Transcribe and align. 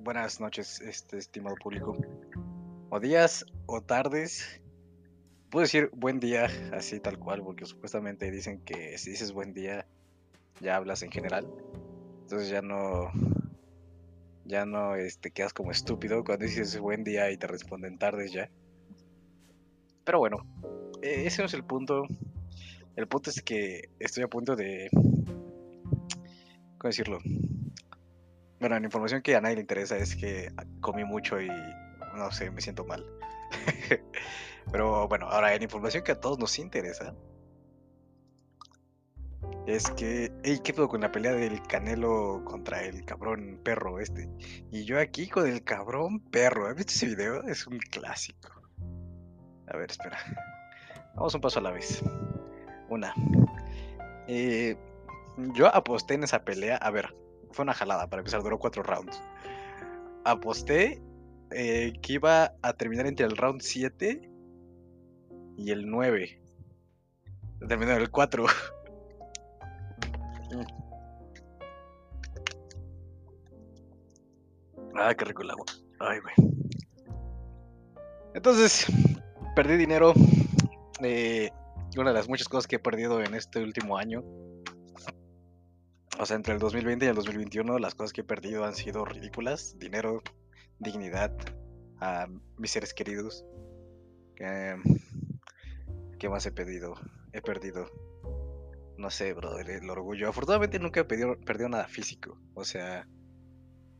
Buenas 0.00 0.40
noches, 0.40 0.80
este 0.80 1.18
estimado 1.18 1.54
público. 1.56 1.96
O 2.90 2.98
días 2.98 3.46
o 3.66 3.80
tardes. 3.80 4.60
Puedo 5.50 5.62
decir 5.62 5.88
buen 5.92 6.18
día, 6.18 6.48
así 6.72 6.98
tal 6.98 7.18
cual, 7.18 7.44
porque 7.44 7.64
supuestamente 7.64 8.30
dicen 8.32 8.60
que 8.64 8.98
si 8.98 9.10
dices 9.10 9.32
buen 9.32 9.54
día, 9.54 9.86
ya 10.60 10.74
hablas 10.76 11.02
en 11.02 11.12
general. 11.12 11.46
Entonces 12.22 12.48
ya 12.48 12.60
no. 12.60 13.12
Ya 14.44 14.66
no 14.66 14.96
este, 14.96 15.30
quedas 15.30 15.52
como 15.52 15.70
estúpido 15.70 16.24
cuando 16.24 16.44
dices 16.44 16.76
buen 16.78 17.04
día 17.04 17.30
y 17.30 17.36
te 17.36 17.46
responden 17.46 17.98
tardes 17.98 18.32
ya. 18.32 18.50
Pero 20.04 20.18
bueno, 20.18 20.38
e, 21.02 21.26
ese 21.26 21.42
no 21.42 21.46
es 21.46 21.54
el 21.54 21.64
punto. 21.64 22.02
El 22.96 23.06
punto 23.06 23.30
es 23.30 23.42
que 23.42 23.90
estoy 24.00 24.24
a 24.24 24.28
punto 24.28 24.56
de. 24.56 24.88
¿Cómo 26.78 26.90
decirlo? 26.90 27.20
Bueno, 28.64 28.80
la 28.80 28.86
información 28.86 29.20
que 29.20 29.36
a 29.36 29.42
nadie 29.42 29.56
le 29.56 29.60
interesa 29.60 29.98
es 29.98 30.16
que 30.16 30.50
comí 30.80 31.04
mucho 31.04 31.38
y 31.38 31.48
no 32.16 32.32
sé, 32.32 32.50
me 32.50 32.62
siento 32.62 32.82
mal. 32.86 33.04
Pero 34.72 35.06
bueno, 35.06 35.26
ahora 35.28 35.54
la 35.54 35.62
información 35.62 36.02
que 36.02 36.12
a 36.12 36.18
todos 36.18 36.38
nos 36.38 36.58
interesa 36.58 37.14
es 39.66 39.90
que, 39.90 40.32
hey, 40.44 40.60
¿qué 40.64 40.72
pedo 40.72 40.88
con 40.88 41.02
la 41.02 41.12
pelea 41.12 41.34
del 41.34 41.60
Canelo 41.60 42.42
contra 42.46 42.82
el 42.84 43.04
cabrón 43.04 43.60
perro 43.62 44.00
este? 44.00 44.30
Y 44.72 44.86
yo 44.86 44.98
aquí 44.98 45.28
con 45.28 45.46
el 45.46 45.62
cabrón 45.62 46.20
perro. 46.20 46.66
¿Has 46.66 46.74
visto 46.74 46.92
ese 46.94 47.08
video? 47.08 47.42
Es 47.42 47.66
un 47.66 47.78
clásico. 47.78 48.48
A 49.66 49.76
ver, 49.76 49.90
espera. 49.90 50.16
Vamos 51.16 51.34
un 51.34 51.42
paso 51.42 51.58
a 51.58 51.62
la 51.64 51.70
vez. 51.70 52.02
Una. 52.88 53.12
Eh, 54.26 54.74
yo 55.52 55.66
aposté 55.66 56.14
en 56.14 56.24
esa 56.24 56.46
pelea. 56.46 56.78
A 56.78 56.90
ver, 56.90 57.14
fue 57.54 57.62
una 57.62 57.72
jalada 57.72 58.06
para 58.08 58.20
empezar, 58.20 58.42
duró 58.42 58.58
cuatro 58.58 58.82
rounds. 58.82 59.18
Aposté 60.24 61.00
eh, 61.52 61.92
que 62.02 62.14
iba 62.14 62.52
a 62.62 62.72
terminar 62.72 63.06
entre 63.06 63.26
el 63.26 63.36
round 63.36 63.60
7 63.62 64.28
y 65.56 65.70
el 65.70 65.88
9. 65.88 66.42
Terminó 67.68 67.92
en 67.92 68.02
el 68.02 68.10
4. 68.10 68.44
ah, 74.96 75.14
qué 75.14 75.24
rico 75.24 75.42
el 75.42 75.50
agua. 75.50 75.64
Ay, 76.00 76.18
güey. 76.20 76.34
Entonces, 78.34 78.86
perdí 79.54 79.76
dinero. 79.76 80.12
Eh, 81.02 81.50
una 81.96 82.10
de 82.10 82.14
las 82.14 82.28
muchas 82.28 82.48
cosas 82.48 82.66
que 82.66 82.74
he 82.76 82.80
perdido 82.80 83.22
en 83.22 83.34
este 83.34 83.62
último 83.62 83.96
año 83.96 84.24
o 86.18 86.26
sea, 86.26 86.36
entre 86.36 86.54
el 86.54 86.60
2020 86.60 87.04
y 87.04 87.08
el 87.08 87.14
2021 87.14 87.78
las 87.78 87.94
cosas 87.94 88.12
que 88.12 88.20
he 88.20 88.24
perdido 88.24 88.64
han 88.64 88.74
sido 88.74 89.04
ridículas. 89.04 89.76
Dinero, 89.78 90.22
dignidad, 90.78 91.36
a 92.00 92.26
mis 92.56 92.70
seres 92.70 92.94
queridos. 92.94 93.44
¿Qué, 94.36 96.28
más 96.28 96.46
he 96.46 96.52
pedido? 96.52 96.94
He 97.32 97.42
perdido, 97.42 97.86
no 98.96 99.10
sé, 99.10 99.32
bro, 99.34 99.58
el, 99.58 99.90
orgullo. 99.90 100.28
Afortunadamente 100.28 100.78
nunca 100.78 101.00
he 101.00 101.04
perdido, 101.04 101.38
perdido 101.40 101.68
nada 101.68 101.86
físico. 101.86 102.38
O 102.54 102.64
sea, 102.64 103.06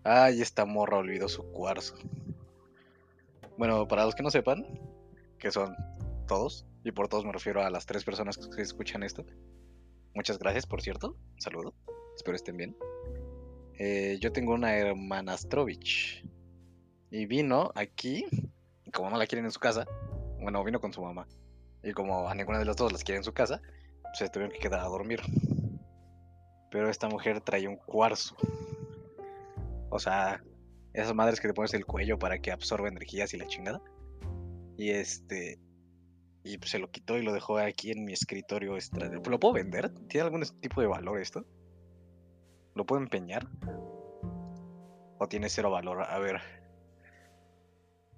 ay, 0.04 0.40
esta 0.40 0.64
morra 0.64 0.98
olvidó 0.98 1.28
su 1.28 1.42
cuarzo. 1.52 1.96
Bueno, 3.58 3.86
para 3.86 4.04
los 4.04 4.14
que 4.14 4.22
no 4.22 4.30
sepan, 4.30 4.64
que 5.38 5.50
son 5.50 5.76
todos, 6.26 6.66
y 6.84 6.92
por 6.92 7.08
todos 7.08 7.24
me 7.24 7.32
refiero 7.32 7.62
a 7.62 7.70
las 7.70 7.86
tres 7.86 8.04
personas 8.04 8.38
que 8.38 8.62
escuchan 8.62 9.02
esto. 9.02 9.24
Muchas 10.14 10.38
gracias, 10.38 10.66
por 10.66 10.80
cierto. 10.80 11.16
saludo. 11.38 11.74
Espero 12.16 12.36
estén 12.36 12.56
bien. 12.56 12.76
Eh, 13.78 14.18
yo 14.20 14.32
tengo 14.32 14.54
una 14.54 14.76
hermana 14.76 15.36
Strovich. 15.36 16.24
Y 17.10 17.26
vino 17.26 17.70
aquí. 17.74 18.24
Y 18.84 18.90
como 18.90 19.10
no 19.10 19.16
la 19.16 19.26
quieren 19.26 19.44
en 19.44 19.50
su 19.50 19.60
casa. 19.60 19.86
Bueno, 20.40 20.62
vino 20.64 20.80
con 20.80 20.92
su 20.92 21.02
mamá. 21.02 21.26
Y 21.82 21.92
como 21.92 22.28
a 22.28 22.34
ninguna 22.34 22.58
de 22.58 22.64
las 22.64 22.76
dos 22.76 22.92
las 22.92 23.04
quieren 23.04 23.20
en 23.20 23.24
su 23.24 23.32
casa. 23.32 23.60
Se 24.14 24.28
tuvieron 24.28 24.52
que 24.52 24.60
quedar 24.60 24.80
a 24.80 24.88
dormir. 24.88 25.20
Pero 26.70 26.88
esta 26.88 27.08
mujer 27.08 27.40
trae 27.40 27.68
un 27.68 27.76
cuarzo. 27.76 28.36
O 29.90 29.98
sea, 29.98 30.42
esas 30.92 31.14
madres 31.14 31.40
que 31.40 31.48
te 31.48 31.54
pones 31.54 31.74
el 31.74 31.84
cuello 31.84 32.18
para 32.18 32.38
que 32.38 32.52
absorba 32.52 32.88
energías 32.88 33.34
y 33.34 33.38
la 33.38 33.46
chingada. 33.46 33.80
Y 34.76 34.90
este. 34.90 35.58
Y 36.42 36.58
pues 36.58 36.70
se 36.70 36.78
lo 36.78 36.90
quitó 36.90 37.16
y 37.16 37.22
lo 37.22 37.32
dejó 37.32 37.58
aquí 37.58 37.90
en 37.90 38.04
mi 38.04 38.12
escritorio. 38.12 38.76
¿Lo 39.28 39.40
puedo 39.40 39.54
vender? 39.54 39.90
¿Tiene 40.08 40.26
algún 40.26 40.42
tipo 40.60 40.80
de 40.80 40.86
valor 40.86 41.20
esto? 41.20 41.46
¿Lo 42.74 42.84
puedo 42.84 43.02
empeñar? 43.02 43.46
¿O 45.18 45.28
tiene 45.28 45.48
cero 45.48 45.70
valor? 45.70 46.02
A 46.02 46.18
ver. 46.18 46.40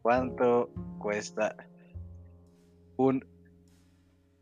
¿Cuánto 0.03 0.71
cuesta 0.99 1.57
un... 2.97 3.27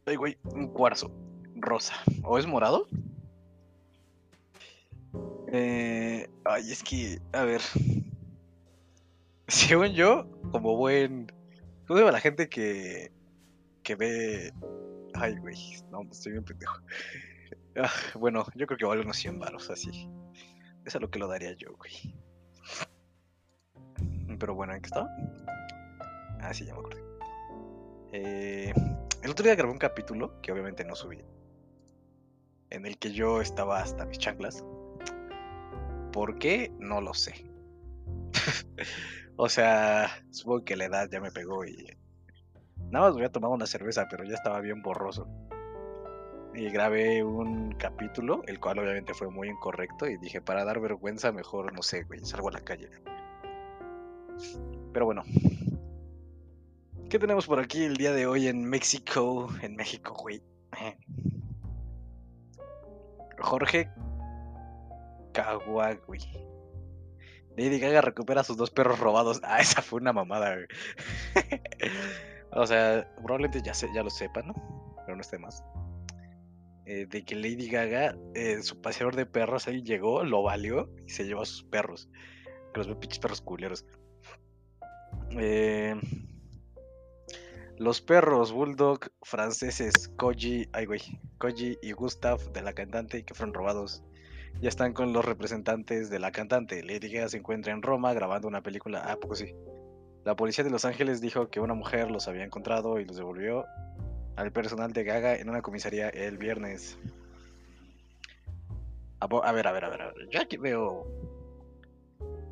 Ay, 0.06 0.16
güey, 0.16 0.38
un 0.44 0.68
cuarzo 0.68 1.10
rosa? 1.56 1.94
¿O 2.22 2.38
es 2.38 2.46
morado? 2.46 2.86
Eh, 5.56 6.28
ay, 6.44 6.72
es 6.72 6.82
que, 6.82 7.20
a 7.32 7.44
ver. 7.44 7.60
Según 9.48 9.92
yo, 9.92 10.26
como 10.50 10.76
buen. 10.76 11.32
¿Cómo 11.86 12.00
se 12.00 12.10
la 12.10 12.20
gente 12.20 12.48
que. 12.48 13.12
que 13.82 13.94
ve. 13.94 14.52
Ay, 15.14 15.36
güey, 15.36 15.56
no, 15.90 16.02
estoy 16.10 16.32
bien 16.32 16.44
pendejo. 16.44 16.76
Ah, 17.76 17.90
bueno, 18.14 18.46
yo 18.54 18.66
creo 18.66 18.78
que 18.78 18.84
vale 18.84 19.02
unos 19.02 19.16
100 19.16 19.38
baros 19.38 19.68
así. 19.70 20.08
Es 20.84 20.94
lo 21.00 21.10
que 21.10 21.18
lo 21.18 21.26
daría 21.26 21.52
yo, 21.54 21.74
güey. 21.76 22.14
Pero 24.38 24.54
bueno, 24.54 24.74
¿en 24.74 24.80
qué 24.80 24.86
estaba? 24.86 25.08
Ah, 26.40 26.52
sí, 26.52 26.64
ya 26.66 26.74
me 26.74 26.80
acordé. 26.80 27.02
Eh, 28.12 28.72
el 29.22 29.30
otro 29.30 29.44
día 29.44 29.56
grabé 29.56 29.72
un 29.72 29.78
capítulo 29.78 30.40
que 30.40 30.52
obviamente 30.52 30.84
no 30.84 30.94
subí. 30.94 31.18
En 32.70 32.86
el 32.86 32.98
que 32.98 33.12
yo 33.12 33.40
estaba 33.40 33.80
hasta 33.80 34.04
mis 34.04 34.18
chanclas. 34.18 34.64
¿Por 36.12 36.38
qué? 36.38 36.70
No 36.78 37.00
lo 37.00 37.12
sé. 37.12 37.50
o 39.36 39.48
sea, 39.48 40.10
supongo 40.30 40.64
que 40.64 40.76
la 40.76 40.84
edad 40.84 41.08
ya 41.10 41.20
me 41.20 41.32
pegó 41.32 41.64
y. 41.64 41.96
Nada 42.90 43.06
más 43.06 43.14
voy 43.14 43.24
a 43.24 43.32
tomar 43.32 43.50
una 43.50 43.66
cerveza, 43.66 44.06
pero 44.08 44.22
ya 44.24 44.34
estaba 44.34 44.60
bien 44.60 44.80
borroso 44.82 45.26
y 46.54 46.70
grabé 46.70 47.22
un 47.22 47.72
capítulo, 47.72 48.42
el 48.46 48.60
cual 48.60 48.78
obviamente 48.78 49.14
fue 49.14 49.30
muy 49.30 49.48
incorrecto, 49.48 50.06
y 50.06 50.16
dije, 50.18 50.40
para 50.40 50.64
dar 50.64 50.80
vergüenza, 50.80 51.32
mejor, 51.32 51.72
no 51.72 51.82
sé, 51.82 52.04
güey, 52.04 52.24
salgo 52.24 52.48
a 52.48 52.52
la 52.52 52.60
calle. 52.60 52.88
Pero 54.92 55.06
bueno. 55.06 55.22
¿Qué 57.08 57.18
tenemos 57.18 57.46
por 57.46 57.60
aquí 57.60 57.84
el 57.84 57.96
día 57.96 58.12
de 58.12 58.26
hoy 58.26 58.48
en 58.48 58.64
México? 58.64 59.48
En 59.62 59.76
México, 59.76 60.14
güey. 60.14 60.42
Jorge 63.38 63.90
güey. 66.06 66.20
Lady 67.56 67.78
Gaga 67.78 68.00
recupera 68.00 68.42
sus 68.42 68.56
dos 68.56 68.70
perros 68.70 68.98
robados. 68.98 69.40
Ah, 69.44 69.60
esa 69.60 69.82
fue 69.82 70.00
una 70.00 70.12
mamada, 70.12 70.54
güey. 70.54 70.66
o 72.52 72.66
sea, 72.66 73.08
probablemente 73.16 73.62
ya, 73.62 73.74
se, 73.74 73.92
ya 73.94 74.02
lo 74.02 74.10
sepan, 74.10 74.48
¿no? 74.48 74.94
Pero 75.04 75.16
no 75.16 75.20
esté 75.20 75.38
más. 75.38 75.62
Eh, 76.86 77.06
de 77.08 77.24
que 77.24 77.34
Lady 77.34 77.68
Gaga, 77.68 78.14
eh, 78.34 78.62
su 78.62 78.80
paseador 78.80 79.16
de 79.16 79.26
perros 79.26 79.66
ahí 79.68 79.82
llegó, 79.82 80.22
lo 80.24 80.42
valió 80.42 80.90
y 81.06 81.10
se 81.10 81.24
llevó 81.24 81.42
a 81.42 81.46
sus 81.46 81.64
perros. 81.64 82.08
Que 82.72 82.78
los 82.78 82.88
ve 82.88 82.96
pinches 82.96 83.18
perros 83.18 83.40
culeros. 83.40 83.86
Eh, 85.30 85.94
los 87.78 88.00
perros 88.00 88.52
Bulldog 88.52 89.00
franceses 89.22 90.08
Koji, 90.16 90.68
ay 90.72 90.86
güey, 90.86 91.00
Koji 91.38 91.78
y 91.82 91.92
Gustav 91.92 92.52
de 92.52 92.62
la 92.62 92.72
cantante 92.72 93.24
que 93.24 93.34
fueron 93.34 93.54
robados 93.54 94.04
ya 94.60 94.68
están 94.68 94.92
con 94.92 95.12
los 95.12 95.24
representantes 95.24 96.10
de 96.10 96.18
la 96.18 96.32
cantante. 96.32 96.82
Lady 96.82 97.10
Gaga 97.10 97.28
se 97.28 97.38
encuentra 97.38 97.72
en 97.72 97.82
Roma 97.82 98.12
grabando 98.14 98.48
una 98.48 98.62
película. 98.62 99.02
Ah, 99.04 99.16
poco 99.16 99.34
sí. 99.34 99.54
La 100.24 100.36
policía 100.36 100.64
de 100.64 100.70
Los 100.70 100.84
Ángeles 100.84 101.20
dijo 101.20 101.48
que 101.48 101.60
una 101.60 101.74
mujer 101.74 102.10
los 102.10 102.28
había 102.28 102.44
encontrado 102.44 102.98
y 102.98 103.04
los 103.04 103.16
devolvió 103.16 103.66
al 104.36 104.52
personal 104.52 104.92
de 104.92 105.04
Gaga 105.04 105.36
en 105.36 105.48
una 105.48 105.62
comisaría 105.62 106.08
el 106.08 106.38
viernes. 106.38 106.98
A, 109.20 109.26
ver, 109.52 109.66
a 109.66 109.72
ver, 109.72 109.84
a 109.84 109.88
ver. 109.88 110.14
Yo 110.30 110.40
aquí 110.40 110.56
veo. 110.56 111.06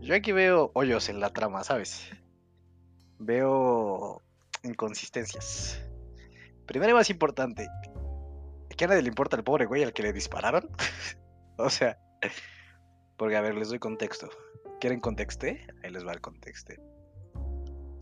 Yo 0.00 0.14
aquí 0.14 0.32
veo 0.32 0.70
hoyos 0.74 1.08
en 1.08 1.20
la 1.20 1.30
trama, 1.30 1.62
¿sabes? 1.64 2.08
Veo 3.18 4.22
inconsistencias. 4.62 5.80
Primero 6.66 6.92
y 6.92 6.94
más 6.94 7.10
importante, 7.10 7.68
¿qué 8.76 8.84
a 8.84 8.88
nadie 8.88 9.02
le 9.02 9.08
importa 9.08 9.36
al 9.36 9.44
pobre 9.44 9.66
güey 9.66 9.82
al 9.82 9.92
que 9.92 10.02
le 10.02 10.12
dispararon? 10.12 10.68
o 11.58 11.68
sea, 11.68 11.98
porque 13.16 13.36
a 13.36 13.40
ver, 13.40 13.54
les 13.54 13.68
doy 13.68 13.78
contexto. 13.78 14.30
¿Quieren 14.80 15.00
contexte? 15.00 15.66
Ahí 15.82 15.90
les 15.90 16.06
va 16.06 16.12
el 16.12 16.20
contexto. 16.20 16.72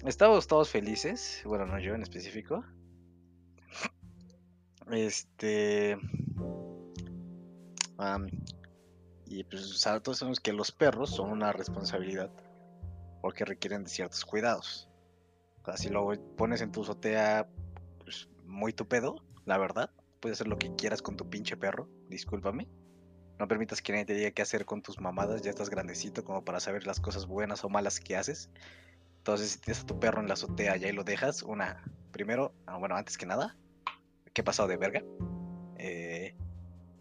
Estamos 0.06 0.47
todos 0.47 0.71
felices, 0.71 1.43
bueno, 1.44 1.67
no 1.67 1.79
yo 1.79 1.94
en 1.94 2.03
específico, 2.03 2.65
este. 4.91 5.99
Y 9.27 9.44
pues 9.44 9.87
todos 10.03 10.19
sabemos 10.19 10.41
que 10.41 10.53
los 10.53 10.73
perros 10.73 11.11
son 11.11 11.31
una 11.31 11.53
responsabilidad 11.53 12.31
porque 13.21 13.44
requieren 13.44 13.85
de 13.85 13.91
ciertos 13.91 14.25
cuidados. 14.25 14.88
O 15.62 15.65
sea, 15.67 15.77
si 15.77 15.88
lo 15.91 16.11
pones 16.37 16.62
en 16.62 16.73
tu 16.73 16.82
azotea, 16.82 17.49
pues 17.99 18.29
muy 18.44 18.73
tu 18.73 18.88
pedo, 18.88 19.23
la 19.44 19.59
verdad. 19.59 19.91
Puedes 20.21 20.38
hacer 20.38 20.49
lo 20.49 20.59
que 20.59 20.75
quieras 20.75 21.03
con 21.03 21.17
tu 21.17 21.29
pinche 21.29 21.56
perro, 21.56 21.88
discúlpame. 22.09 22.69
No 23.38 23.49
permitas 23.49 23.81
que 23.81 23.93
nadie 23.93 24.05
te 24.05 24.15
diga 24.15 24.31
qué 24.32 24.43
hacer 24.43 24.67
con 24.67 24.82
tus 24.82 25.00
mamadas, 25.00 25.43
ya 25.43 25.50
estás 25.50 25.71
grandecito 25.71 26.25
como 26.25 26.44
para 26.44 26.61
saber 26.61 26.87
las 26.87 27.00
cosas 27.00 27.27
buenas 27.27 27.65
o 27.65 27.69
malas 27.69 28.00
que 28.00 28.17
haces. 28.17 28.50
Entonces, 29.19 29.53
si 29.53 29.61
tienes 29.61 29.82
a 29.82 29.87
tu 29.87 29.99
perro 29.99 30.21
en 30.21 30.29
la 30.29 30.35
azotea 30.35 30.77
y 30.77 30.85
ahí 30.85 30.93
lo 30.93 31.05
dejas, 31.05 31.43
una, 31.43 31.82
primero, 32.12 32.55
ah, 32.67 32.77
bueno, 32.77 32.97
antes 32.97 33.17
que 33.17 33.27
nada, 33.27 33.56
¿qué 34.40 34.42
ha 34.42 34.44
pasado 34.44 34.69
de 34.70 34.78
verga? 34.78 35.02
Eh, 35.76 36.34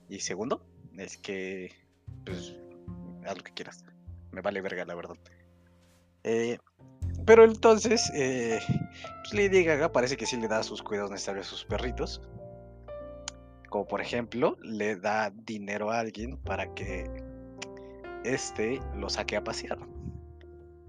y 0.09 0.19
segundo, 0.19 0.61
es 0.97 1.17
que, 1.17 1.71
pues, 2.25 2.53
haz 3.25 3.37
lo 3.37 3.43
que 3.45 3.53
quieras. 3.53 3.85
Me 4.33 4.41
vale 4.41 4.59
verga, 4.59 4.83
la 4.83 4.93
verdad. 4.93 5.15
Eh, 6.25 6.57
pero 7.25 7.45
entonces, 7.45 8.11
eh, 8.13 8.59
pues 9.21 9.33
Lady 9.33 9.63
Gaga 9.63 9.93
parece 9.93 10.17
que 10.17 10.25
sí 10.25 10.35
le 10.35 10.49
da 10.49 10.63
sus 10.63 10.83
cuidados 10.83 11.11
necesarios 11.11 11.47
a 11.47 11.49
sus 11.51 11.63
perritos. 11.63 12.21
Como 13.69 13.87
por 13.87 14.01
ejemplo, 14.01 14.57
le 14.61 14.97
da 14.97 15.31
dinero 15.33 15.91
a 15.91 15.99
alguien 15.99 16.35
para 16.39 16.73
que 16.73 17.05
este 18.25 18.81
lo 18.97 19.09
saque 19.09 19.37
a 19.37 19.45
pasear. 19.45 19.79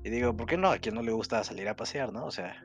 Y 0.03 0.11
digo, 0.11 0.37
¿por 0.37 0.49
qué 0.49 0.57
no? 0.57 0.73
A 0.73 0.79
quien 0.79 0.97
no 0.97 1.03
le 1.03 1.13
gusta 1.13 1.45
salir 1.45 1.69
a 1.69 1.77
pasear, 1.77 2.13
¿no? 2.13 2.25
O 2.25 2.33
sea, 2.33 2.61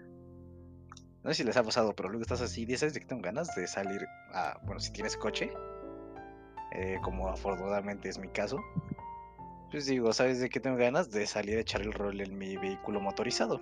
no 1.25 1.31
sé 1.31 1.37
si 1.37 1.43
les 1.43 1.57
ha 1.57 1.63
pasado, 1.63 1.95
pero 1.95 2.09
luego 2.09 2.21
estás 2.21 2.41
así, 2.41 2.65
dices 2.65 2.93
que 2.93 3.03
tengo 3.03 3.23
ganas 3.23 3.55
de 3.55 3.65
salir 3.65 4.05
a, 4.31 4.59
bueno, 4.63 4.79
si 4.79 4.91
tienes 4.91 5.17
coche, 5.17 5.51
eh, 6.71 6.99
como 7.01 7.27
afortunadamente 7.29 8.09
es 8.09 8.19
mi 8.19 8.27
caso, 8.27 8.59
pues 9.71 9.87
digo, 9.87 10.13
¿sabes 10.13 10.39
de 10.39 10.49
qué 10.49 10.59
tengo 10.59 10.77
ganas? 10.77 11.09
De 11.09 11.25
salir 11.25 11.57
a 11.57 11.61
echar 11.61 11.81
el 11.81 11.93
rol 11.93 12.21
en 12.21 12.37
mi 12.37 12.57
vehículo 12.57 13.01
motorizado. 13.01 13.59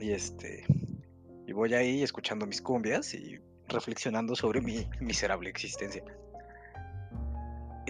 Y 0.00 0.10
este, 0.10 0.64
y 1.46 1.52
voy 1.52 1.74
ahí 1.74 2.02
escuchando 2.02 2.44
mis 2.44 2.60
cumbias 2.60 3.14
y 3.14 3.38
reflexionando 3.68 4.34
sobre 4.34 4.60
mi 4.60 4.88
miserable 5.00 5.50
existencia. 5.50 6.02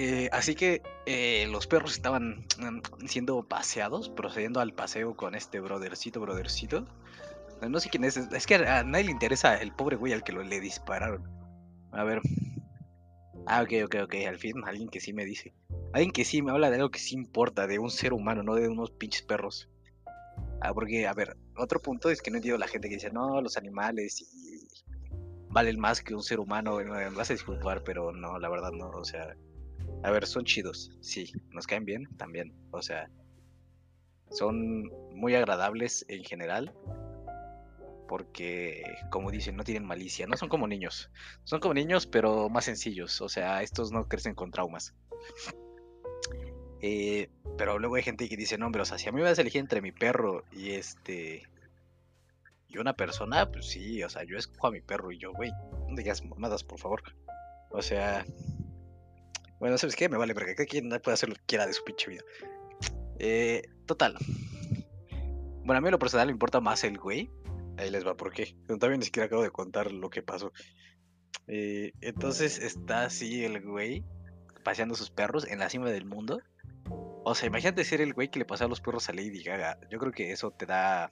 Eh, 0.02 0.30
así 0.32 0.54
que 0.54 0.80
eh, 1.04 1.46
los 1.50 1.66
perros 1.66 1.92
estaban 1.92 2.46
mm, 2.58 3.04
siendo 3.06 3.42
paseados, 3.42 4.08
procediendo 4.08 4.60
al 4.60 4.72
paseo 4.72 5.14
con 5.14 5.34
este 5.34 5.60
brothercito, 5.60 6.22
brothercito. 6.22 6.86
No 7.68 7.78
sé 7.80 7.90
quién 7.90 8.04
es, 8.04 8.16
es 8.16 8.46
que 8.46 8.54
a 8.54 8.82
nadie 8.82 9.04
le 9.04 9.10
interesa 9.10 9.56
el 9.56 9.72
pobre 9.72 9.96
güey 9.96 10.14
al 10.14 10.24
que 10.24 10.32
le 10.32 10.58
dispararon. 10.58 11.28
A 11.92 12.02
ver. 12.04 12.22
Ah, 13.44 13.60
ok, 13.60 13.72
ok, 13.84 13.96
ok, 14.04 14.14
al 14.26 14.38
fin 14.38 14.62
alguien 14.64 14.88
que 14.88 15.00
sí 15.00 15.12
me 15.12 15.26
dice. 15.26 15.52
Alguien 15.92 16.12
que 16.12 16.24
sí 16.24 16.40
me 16.40 16.52
habla 16.52 16.70
de 16.70 16.76
algo 16.76 16.90
que 16.90 16.98
sí 16.98 17.14
importa, 17.14 17.66
de 17.66 17.78
un 17.78 17.90
ser 17.90 18.14
humano, 18.14 18.42
no 18.42 18.54
de 18.54 18.70
unos 18.70 18.92
pinches 18.92 19.20
perros. 19.20 19.68
Ah, 20.62 20.72
porque, 20.72 21.06
a 21.06 21.12
ver, 21.12 21.36
otro 21.58 21.78
punto 21.78 22.08
es 22.08 22.22
que 22.22 22.30
no 22.30 22.38
entiendo 22.38 22.56
la 22.56 22.68
gente 22.68 22.88
que 22.88 22.94
dice, 22.94 23.10
no, 23.10 23.42
los 23.42 23.58
animales 23.58 24.22
y 24.22 24.66
valen 25.50 25.78
más 25.78 26.00
que 26.00 26.14
un 26.14 26.22
ser 26.22 26.40
humano. 26.40 26.78
Me 26.78 27.10
vas 27.10 27.28
a 27.28 27.34
disculpar, 27.34 27.84
pero 27.84 28.12
no, 28.12 28.38
la 28.38 28.48
verdad 28.48 28.72
no, 28.72 28.88
o 28.88 29.04
sea 29.04 29.36
a 30.02 30.10
ver, 30.10 30.26
son 30.26 30.44
chidos, 30.44 30.90
sí, 31.00 31.32
nos 31.50 31.66
caen 31.66 31.84
bien 31.84 32.08
también, 32.16 32.54
o 32.70 32.82
sea, 32.82 33.10
son 34.30 34.84
muy 35.14 35.34
agradables 35.34 36.04
en 36.08 36.24
general, 36.24 36.72
porque, 38.08 38.82
como 39.10 39.30
dicen, 39.30 39.56
no 39.56 39.62
tienen 39.62 39.84
malicia, 39.84 40.26
no 40.26 40.36
son 40.36 40.48
como 40.48 40.66
niños, 40.66 41.10
son 41.44 41.60
como 41.60 41.74
niños, 41.74 42.06
pero 42.06 42.48
más 42.48 42.64
sencillos, 42.64 43.20
o 43.20 43.28
sea, 43.28 43.62
estos 43.62 43.92
no 43.92 44.08
crecen 44.08 44.34
con 44.34 44.50
traumas. 44.50 44.94
Eh, 46.82 47.28
pero 47.58 47.78
luego 47.78 47.96
hay 47.96 48.02
gente 48.02 48.28
que 48.28 48.36
dice, 48.36 48.58
no, 48.58 48.72
pero 48.72 48.82
o 48.82 48.84
sea, 48.86 48.98
si 48.98 49.08
a 49.08 49.12
mí 49.12 49.18
me 49.18 49.28
vas 49.28 49.38
a 49.38 49.42
elegir 49.42 49.60
entre 49.60 49.82
mi 49.82 49.92
perro 49.92 50.44
y 50.50 50.70
este... 50.70 51.42
Y 52.68 52.78
una 52.78 52.94
persona, 52.94 53.50
pues 53.50 53.66
sí, 53.66 54.02
o 54.02 54.08
sea, 54.08 54.22
yo 54.24 54.38
escojo 54.38 54.68
a 54.68 54.70
mi 54.70 54.80
perro 54.80 55.10
y 55.10 55.18
yo, 55.18 55.32
güey, 55.32 55.50
no 55.88 55.94
digas 55.96 56.24
mamadas, 56.24 56.62
por 56.62 56.78
favor. 56.78 57.02
O 57.70 57.82
sea, 57.82 58.24
bueno, 59.60 59.78
¿sabes 59.78 59.94
qué? 59.94 60.08
Me 60.08 60.16
vale 60.16 60.34
porque 60.34 60.54
cada 60.54 60.66
quien 60.66 60.88
puede 60.88 61.14
hacer 61.14 61.28
lo 61.28 61.36
que 61.36 61.42
quiera 61.46 61.66
de 61.66 61.74
su 61.74 61.84
pinche 61.84 62.10
vida. 62.10 62.22
Eh, 63.18 63.62
total. 63.86 64.16
Bueno, 65.64 65.78
a 65.78 65.80
mí 65.82 65.90
lo 65.90 65.98
personal 65.98 66.26
me 66.26 66.32
importa 66.32 66.60
más 66.60 66.82
el 66.82 66.98
güey. 66.98 67.30
Ahí 67.76 67.90
les 67.90 68.06
va, 68.06 68.16
¿por 68.16 68.32
qué? 68.32 68.56
También 68.66 68.98
ni 68.98 69.04
siquiera 69.04 69.26
acabo 69.26 69.42
de 69.42 69.50
contar 69.50 69.92
lo 69.92 70.08
que 70.10 70.22
pasó. 70.22 70.52
Eh, 71.46 71.92
entonces 72.00 72.58
está 72.58 73.04
así 73.04 73.44
el 73.44 73.60
güey 73.60 74.04
paseando 74.64 74.94
sus 74.94 75.10
perros 75.10 75.46
en 75.46 75.58
la 75.58 75.68
cima 75.68 75.90
del 75.90 76.06
mundo. 76.06 76.40
O 77.24 77.34
sea, 77.34 77.46
imagínate 77.46 77.84
ser 77.84 78.00
el 78.00 78.14
güey 78.14 78.30
que 78.30 78.38
le 78.38 78.46
pasa 78.46 78.64
a 78.64 78.68
los 78.68 78.80
perros 78.80 79.08
a 79.10 79.12
Lady 79.12 79.42
Gaga. 79.42 79.78
Yo 79.90 79.98
creo 79.98 80.12
que 80.12 80.32
eso 80.32 80.50
te 80.52 80.64
da 80.64 81.10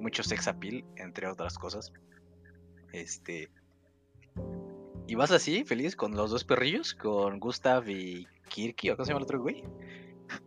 mucho 0.00 0.22
sex 0.22 0.48
appeal, 0.48 0.84
entre 0.96 1.28
otras 1.28 1.58
cosas. 1.58 1.92
Este. 2.92 3.50
Y 5.08 5.14
vas 5.14 5.30
así, 5.30 5.64
feliz, 5.64 5.96
con 5.96 6.14
los 6.14 6.30
dos 6.30 6.44
perrillos, 6.44 6.92
con 6.92 7.40
Gustav 7.40 7.88
y 7.88 8.28
Kirky, 8.50 8.90
o 8.90 8.96
cómo 8.96 9.06
se 9.06 9.12
llama 9.12 9.20
el 9.20 9.24
otro 9.24 9.40
güey, 9.40 9.64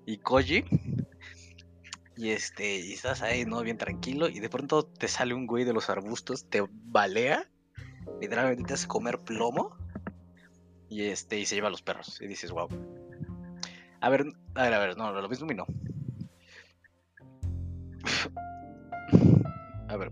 y 0.05 0.17
Koji. 0.17 0.63
Y 2.15 2.29
este, 2.29 2.79
y 2.79 2.93
estás 2.93 3.23
ahí, 3.23 3.43
¿no? 3.43 3.63
Bien 3.63 3.79
tranquilo, 3.79 4.29
y 4.29 4.39
de 4.39 4.49
pronto 4.49 4.85
te 4.85 5.07
sale 5.07 5.33
un 5.33 5.47
güey 5.47 5.63
de 5.63 5.73
los 5.73 5.89
arbustos, 5.89 6.47
te 6.47 6.63
balea, 6.69 7.49
literalmente 8.21 8.63
te 8.65 8.75
hace 8.75 8.87
comer 8.87 9.17
plomo, 9.17 9.75
y 10.89 11.05
este, 11.05 11.39
y 11.39 11.47
se 11.47 11.55
lleva 11.55 11.69
a 11.69 11.71
los 11.71 11.81
perros. 11.81 12.21
Y 12.21 12.27
dices, 12.27 12.51
wow. 12.51 12.67
A 13.99 14.09
ver, 14.09 14.27
a 14.53 14.63
ver, 14.63 14.73
a 14.75 14.79
ver, 14.79 14.95
no, 14.95 15.11
lo 15.11 15.27
mismo 15.27 15.51
y 15.51 15.55
no. 15.55 15.65
A 19.89 19.97
ver. 19.97 20.11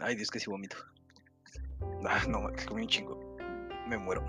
Ay, 0.00 0.16
Dios, 0.16 0.30
que 0.30 0.40
si 0.40 0.50
vomito. 0.50 0.76
Ah, 2.08 2.22
no, 2.28 2.50
que 2.52 2.64
comí 2.64 2.82
un 2.82 2.88
chingo. 2.88 3.36
Me 3.88 3.98
muero. 3.98 4.24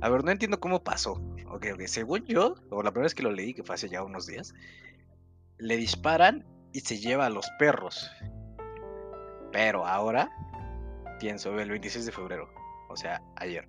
A 0.00 0.08
ver, 0.08 0.24
no 0.24 0.30
entiendo 0.30 0.60
cómo 0.60 0.82
pasó. 0.82 1.12
Ok, 1.48 1.66
ok. 1.74 1.82
Según 1.86 2.24
yo, 2.26 2.56
o 2.70 2.82
la 2.82 2.90
primera 2.90 3.04
vez 3.04 3.14
que 3.14 3.22
lo 3.22 3.32
leí, 3.32 3.54
que 3.54 3.62
fue 3.62 3.74
hace 3.74 3.88
ya 3.88 4.02
unos 4.02 4.26
días, 4.26 4.54
le 5.58 5.76
disparan 5.76 6.44
y 6.72 6.80
se 6.80 6.98
lleva 6.98 7.26
a 7.26 7.30
los 7.30 7.48
perros. 7.58 8.10
Pero 9.52 9.86
ahora, 9.86 10.30
pienso, 11.20 11.58
el 11.58 11.70
26 11.70 12.06
de 12.06 12.12
febrero. 12.12 12.50
O 12.88 12.96
sea, 12.96 13.22
ayer. 13.36 13.68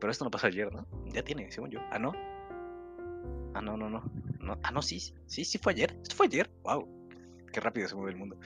Pero 0.00 0.10
esto 0.10 0.24
no 0.24 0.30
pasó 0.30 0.46
ayer, 0.46 0.72
¿no? 0.72 0.86
Ya 1.06 1.22
tiene, 1.22 1.50
según 1.50 1.70
yo. 1.70 1.80
Ah, 1.90 1.98
no. 1.98 2.12
Ah, 3.54 3.62
no, 3.62 3.76
no, 3.76 3.88
no. 3.88 4.04
no. 4.40 4.58
Ah, 4.62 4.70
no, 4.70 4.82
sí. 4.82 5.00
Sí, 5.26 5.44
sí 5.44 5.58
fue 5.58 5.72
ayer. 5.72 5.96
Esto 6.02 6.14
fue 6.14 6.26
ayer. 6.26 6.50
Wow. 6.62 6.86
Qué 7.52 7.60
rápido 7.60 7.88
se 7.88 7.94
mueve 7.94 8.12
el 8.12 8.18
mundo. 8.18 8.38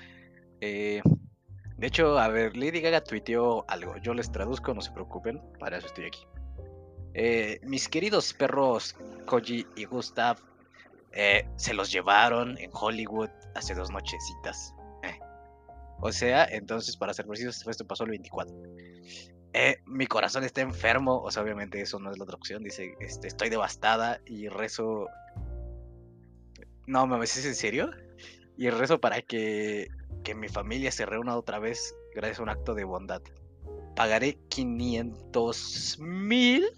Eh, 0.61 1.03
de 1.77 1.87
hecho, 1.87 2.19
a 2.19 2.29
ver, 2.29 2.57
Lady 2.57 2.81
Gaga 2.81 3.03
tuiteó 3.03 3.65
algo. 3.69 3.97
Yo 3.99 4.15
les 4.15 4.31
traduzco, 4.31 4.75
no 4.75 4.83
se 4.83 4.93
preocupen. 4.93 5.41
Para 5.59 5.79
eso 5.79 5.87
estoy 5.87 6.07
aquí. 6.07 6.27
Eh, 7.15 7.61
mis 7.65 7.89
queridos 7.89 8.33
perros 8.33 8.95
Koji 9.27 9.67
y 9.77 9.85
Gustav 9.85 10.39
eh, 11.13 11.49
se 11.57 11.75
los 11.75 11.91
llevaron 11.91 12.57
en 12.59 12.71
Hollywood 12.73 13.31
hace 13.55 13.75
dos 13.75 13.91
nochecitas. 13.91 14.75
O 16.03 16.13
sea, 16.13 16.47
entonces, 16.47 16.97
para 16.97 17.13
ser 17.13 17.27
precisos, 17.27 17.67
esto 17.67 17.87
pasó 17.87 18.05
el 18.05 18.11
24. 18.11 18.55
mi 19.85 20.07
corazón 20.07 20.45
está 20.45 20.63
enfermo. 20.63 21.21
O 21.21 21.31
sea, 21.31 21.43
obviamente 21.43 21.79
eso 21.81 21.99
no 21.99 22.11
es 22.11 22.17
la 22.17 22.25
otra 22.25 22.37
opción. 22.37 22.63
Dice, 22.63 22.95
este, 23.01 23.29
estoy 23.29 23.51
devastada 23.51 24.21
y 24.25 24.49
rezo. 24.49 25.09
No, 26.87 27.07
me 27.07 27.23
¿es 27.23 27.45
en 27.45 27.55
serio? 27.55 27.91
Y 28.57 28.71
rezo 28.71 28.99
para 28.99 29.21
que 29.21 29.89
que 30.31 30.37
mi 30.37 30.49
familia 30.49 30.93
se 30.93 31.07
reúna 31.07 31.37
otra 31.37 31.59
vez 31.59 31.97
gracias 32.15 32.39
a 32.39 32.45
un 32.45 32.51
acto 32.51 32.77
de 32.77 32.85
bondad. 32.85 33.21
Pagaré 33.97 34.39
500 34.49 35.99
mil 35.99 36.69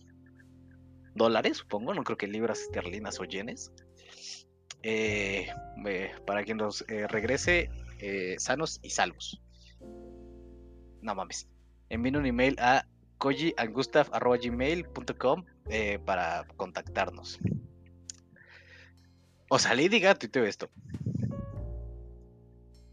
dólares, 1.14 1.58
supongo, 1.58 1.92
no 1.92 2.02
creo 2.02 2.16
que 2.16 2.26
libras 2.26 2.60
esterlinas 2.60 3.20
o 3.20 3.24
yenes, 3.24 3.70
eh, 4.82 5.48
eh, 5.86 6.12
para 6.26 6.44
que 6.44 6.54
nos 6.54 6.82
eh, 6.88 7.06
regrese 7.08 7.68
sanos 8.38 8.80
y 8.82 8.88
salvos. 8.88 9.42
No 11.02 11.14
mames. 11.14 11.46
Envíen 11.90 12.16
un 12.16 12.24
email 12.24 12.56
a 12.58 12.86
kojiangustav.gmail.com 13.18 15.44
para 16.06 16.46
contactarnos. 16.56 17.38
O 19.50 19.58
salí, 19.58 19.90
diga, 19.90 20.14
tuiteo 20.14 20.46
esto. 20.46 20.70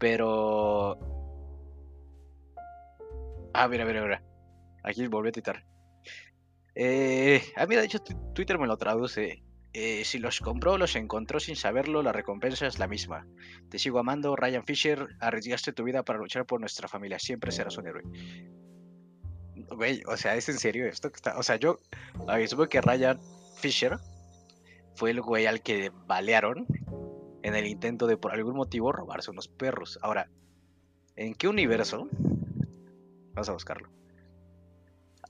Pero. 0.00 0.98
Ah, 3.52 3.68
mira, 3.68 3.84
mira, 3.84 4.02
mira. 4.02 4.22
Aquí 4.82 5.06
volví 5.06 5.28
a 5.28 5.32
tuitar. 5.32 5.64
Eh, 6.74 7.42
ah, 7.56 7.66
mira, 7.66 7.82
de 7.82 7.86
hecho, 7.86 8.00
Twitter 8.34 8.58
me 8.58 8.66
lo 8.66 8.76
traduce. 8.76 9.42
Eh, 9.72 10.02
si 10.04 10.18
los 10.18 10.40
compró, 10.40 10.78
los 10.78 10.96
encontró 10.96 11.38
sin 11.38 11.54
saberlo, 11.54 12.02
la 12.02 12.12
recompensa 12.12 12.66
es 12.66 12.78
la 12.78 12.88
misma. 12.88 13.26
Te 13.68 13.78
sigo 13.78 13.98
amando, 13.98 14.34
Ryan 14.34 14.64
Fisher. 14.64 15.06
Arriesgaste 15.20 15.72
tu 15.72 15.84
vida 15.84 16.02
para 16.02 16.18
luchar 16.18 16.46
por 16.46 16.58
nuestra 16.58 16.88
familia. 16.88 17.18
Siempre 17.18 17.52
serás 17.52 17.76
un 17.76 17.86
héroe. 17.86 18.02
Güey, 19.68 20.02
o 20.06 20.16
sea, 20.16 20.34
es 20.34 20.48
en 20.48 20.58
serio 20.58 20.86
esto 20.86 21.10
que 21.10 21.16
está. 21.16 21.38
O 21.38 21.42
sea, 21.42 21.56
yo. 21.56 21.78
A 22.26 22.38
ver, 22.38 22.48
supongo 22.48 22.70
que 22.70 22.80
Ryan 22.80 23.20
Fisher 23.56 23.98
fue 24.94 25.10
el 25.10 25.20
güey 25.20 25.46
al 25.46 25.60
que 25.62 25.92
balearon 26.06 26.66
en 27.42 27.54
el 27.54 27.66
intento 27.66 28.06
de 28.06 28.16
por 28.16 28.32
algún 28.32 28.56
motivo 28.56 28.92
robarse 28.92 29.30
unos 29.30 29.48
perros. 29.48 29.98
Ahora, 30.02 30.28
¿en 31.16 31.34
qué 31.34 31.48
universo? 31.48 32.08
Vamos 33.34 33.48
a 33.48 33.52
buscarlo. 33.52 33.88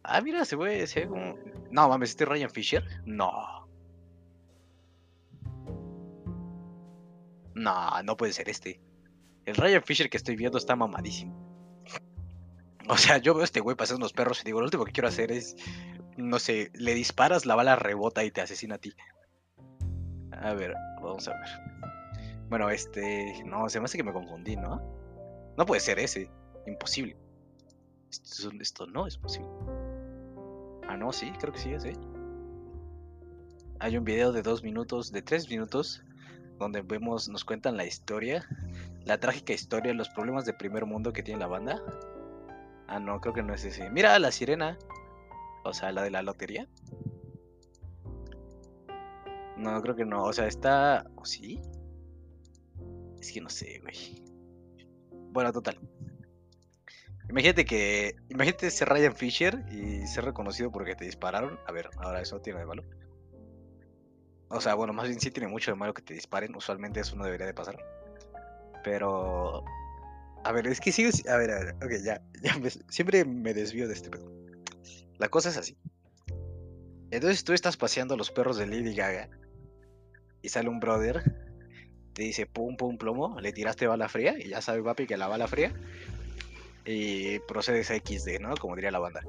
Ah, 0.02 0.20
mira, 0.20 0.44
se 0.44 0.56
ve, 0.56 0.86
se 0.86 1.00
ve 1.00 1.08
como. 1.08 1.36
No 1.70 1.88
mames, 1.88 2.10
¿este 2.10 2.24
Ryan 2.24 2.50
Fisher? 2.50 2.84
No. 3.04 3.68
No, 7.54 8.02
no 8.02 8.16
puede 8.16 8.32
ser 8.32 8.48
este. 8.48 8.80
El 9.44 9.56
Ryan 9.56 9.82
Fisher 9.82 10.08
que 10.08 10.16
estoy 10.16 10.36
viendo 10.36 10.58
está 10.58 10.76
mamadísimo. 10.76 11.50
O 12.88 12.96
sea, 12.96 13.18
yo 13.18 13.34
veo 13.34 13.42
a 13.42 13.44
este 13.44 13.60
güey 13.60 13.76
pasando 13.76 13.98
unos 13.98 14.12
perros 14.12 14.40
y 14.40 14.44
digo, 14.44 14.60
lo 14.60 14.64
último 14.64 14.84
que 14.84 14.92
quiero 14.92 15.08
hacer 15.08 15.30
es, 15.30 15.54
no 16.16 16.38
sé, 16.40 16.70
le 16.74 16.94
disparas, 16.94 17.46
la 17.46 17.54
bala 17.54 17.76
rebota 17.76 18.24
y 18.24 18.32
te 18.32 18.40
asesina 18.40 18.76
a 18.76 18.78
ti. 18.78 18.94
A 20.32 20.54
ver, 20.54 20.74
vamos 21.00 21.28
a 21.28 21.32
ver. 21.32 21.79
Bueno, 22.50 22.68
este, 22.68 23.42
no, 23.44 23.68
se 23.68 23.78
me 23.78 23.84
hace 23.84 23.96
que 23.96 24.02
me 24.02 24.12
confundí, 24.12 24.56
¿no? 24.56 24.82
No 25.56 25.64
puede 25.64 25.80
ser 25.80 26.00
ese, 26.00 26.28
imposible. 26.66 27.16
Esto, 28.10 28.50
esto 28.60 28.86
no 28.88 29.06
es 29.06 29.16
posible. 29.16 29.48
Ah, 30.88 30.96
no, 30.96 31.12
sí, 31.12 31.32
creo 31.38 31.52
que 31.52 31.60
sí 31.60 31.72
es, 31.72 31.84
¿eh? 31.84 31.92
Hay 33.78 33.96
un 33.96 34.04
video 34.04 34.32
de 34.32 34.42
dos 34.42 34.64
minutos, 34.64 35.12
de 35.12 35.22
tres 35.22 35.48
minutos, 35.48 36.02
donde 36.58 36.82
vemos, 36.82 37.28
nos 37.28 37.44
cuentan 37.44 37.76
la 37.76 37.86
historia, 37.86 38.44
la 39.04 39.18
trágica 39.18 39.52
historia, 39.52 39.94
los 39.94 40.08
problemas 40.08 40.44
de 40.44 40.52
primer 40.52 40.86
mundo 40.86 41.12
que 41.12 41.22
tiene 41.22 41.38
la 41.38 41.46
banda. 41.46 41.80
Ah, 42.88 42.98
no, 42.98 43.20
creo 43.20 43.32
que 43.32 43.44
no 43.44 43.54
es 43.54 43.64
ese. 43.64 43.88
Mira, 43.90 44.18
la 44.18 44.32
sirena. 44.32 44.76
O 45.64 45.72
sea, 45.72 45.92
la 45.92 46.02
de 46.02 46.10
la 46.10 46.22
lotería. 46.22 46.66
No, 49.56 49.80
creo 49.82 49.94
que 49.94 50.04
no. 50.04 50.24
O 50.24 50.32
sea, 50.32 50.48
está. 50.48 51.06
¿O 51.14 51.24
sí? 51.24 51.60
Es 53.20 53.32
que 53.32 53.40
no 53.40 53.50
sé, 53.50 53.80
güey. 53.80 54.22
Bueno, 55.32 55.52
total. 55.52 55.78
Imagínate 57.28 57.64
que. 57.64 58.16
Imagínate 58.28 58.70
ser 58.70 58.88
Ryan 58.88 59.14
Fisher 59.14 59.64
y 59.70 60.06
ser 60.06 60.24
reconocido 60.24 60.72
porque 60.72 60.96
te 60.96 61.04
dispararon. 61.04 61.58
A 61.66 61.72
ver, 61.72 61.88
ahora 61.98 62.20
eso 62.20 62.40
tiene 62.40 62.58
de 62.58 62.66
malo. 62.66 62.84
O 64.48 64.60
sea, 64.60 64.74
bueno, 64.74 64.92
más 64.92 65.06
bien 65.06 65.20
sí 65.20 65.30
tiene 65.30 65.48
mucho 65.48 65.70
de 65.70 65.76
malo 65.76 65.94
que 65.94 66.02
te 66.02 66.14
disparen. 66.14 66.56
Usualmente 66.56 66.98
eso 67.00 67.14
no 67.14 67.24
debería 67.24 67.46
de 67.46 67.54
pasar. 67.54 67.78
Pero. 68.82 69.64
A 70.42 70.52
ver, 70.52 70.66
es 70.66 70.80
que 70.80 70.90
sigo. 70.90 71.10
A 71.28 71.36
ver, 71.36 71.50
a 71.52 71.64
ver. 71.64 71.74
Ok, 71.76 72.02
ya. 72.02 72.20
siempre 72.88 73.24
me 73.24 73.54
desvío 73.54 73.86
de 73.86 73.94
este 73.94 74.10
pedo. 74.10 74.28
La 75.18 75.28
cosa 75.28 75.50
es 75.50 75.56
así. 75.56 75.76
Entonces 77.12 77.44
tú 77.44 77.52
estás 77.52 77.76
paseando 77.76 78.16
los 78.16 78.30
perros 78.32 78.56
de 78.56 78.66
Lady 78.66 78.94
Gaga. 78.94 79.28
Y 80.42 80.48
sale 80.48 80.68
un 80.68 80.80
brother. 80.80 81.49
Te 82.12 82.22
dice 82.22 82.46
pum, 82.46 82.76
pum, 82.76 82.98
plomo. 82.98 83.40
Le 83.40 83.52
tiraste 83.52 83.86
bala 83.86 84.08
fría. 84.08 84.34
Y 84.38 84.48
ya 84.48 84.60
sabe, 84.60 84.82
papi, 84.82 85.06
que 85.06 85.16
la 85.16 85.28
bala 85.28 85.46
fría. 85.46 85.72
Y 86.84 87.38
procedes 87.40 87.90
a 87.90 87.96
XD, 87.96 88.40
¿no? 88.40 88.54
Como 88.56 88.74
diría 88.74 88.90
la 88.90 88.98
banda. 88.98 89.22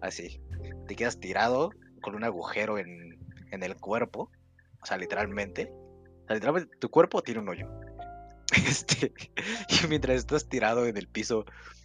Así. 0.00 0.40
Te 0.86 0.96
quedas 0.96 1.20
tirado 1.20 1.70
con 2.00 2.14
un 2.14 2.24
agujero 2.24 2.78
en, 2.78 3.18
en 3.50 3.62
el 3.62 3.76
cuerpo 3.76 4.30
o 4.84 4.86
sea, 4.86 4.98
literalmente. 4.98 5.72
O 5.72 6.26
sea, 6.26 6.34
literalmente 6.34 6.76
tu 6.76 6.90
cuerpo 6.90 7.22
tiene 7.22 7.40
un 7.40 7.48
hoyo. 7.48 7.68
Este, 8.54 9.12
y 9.68 9.86
mientras 9.88 10.18
estás 10.18 10.48
tirado 10.48 10.86
en 10.86 10.96
el 10.96 11.08
piso 11.08 11.44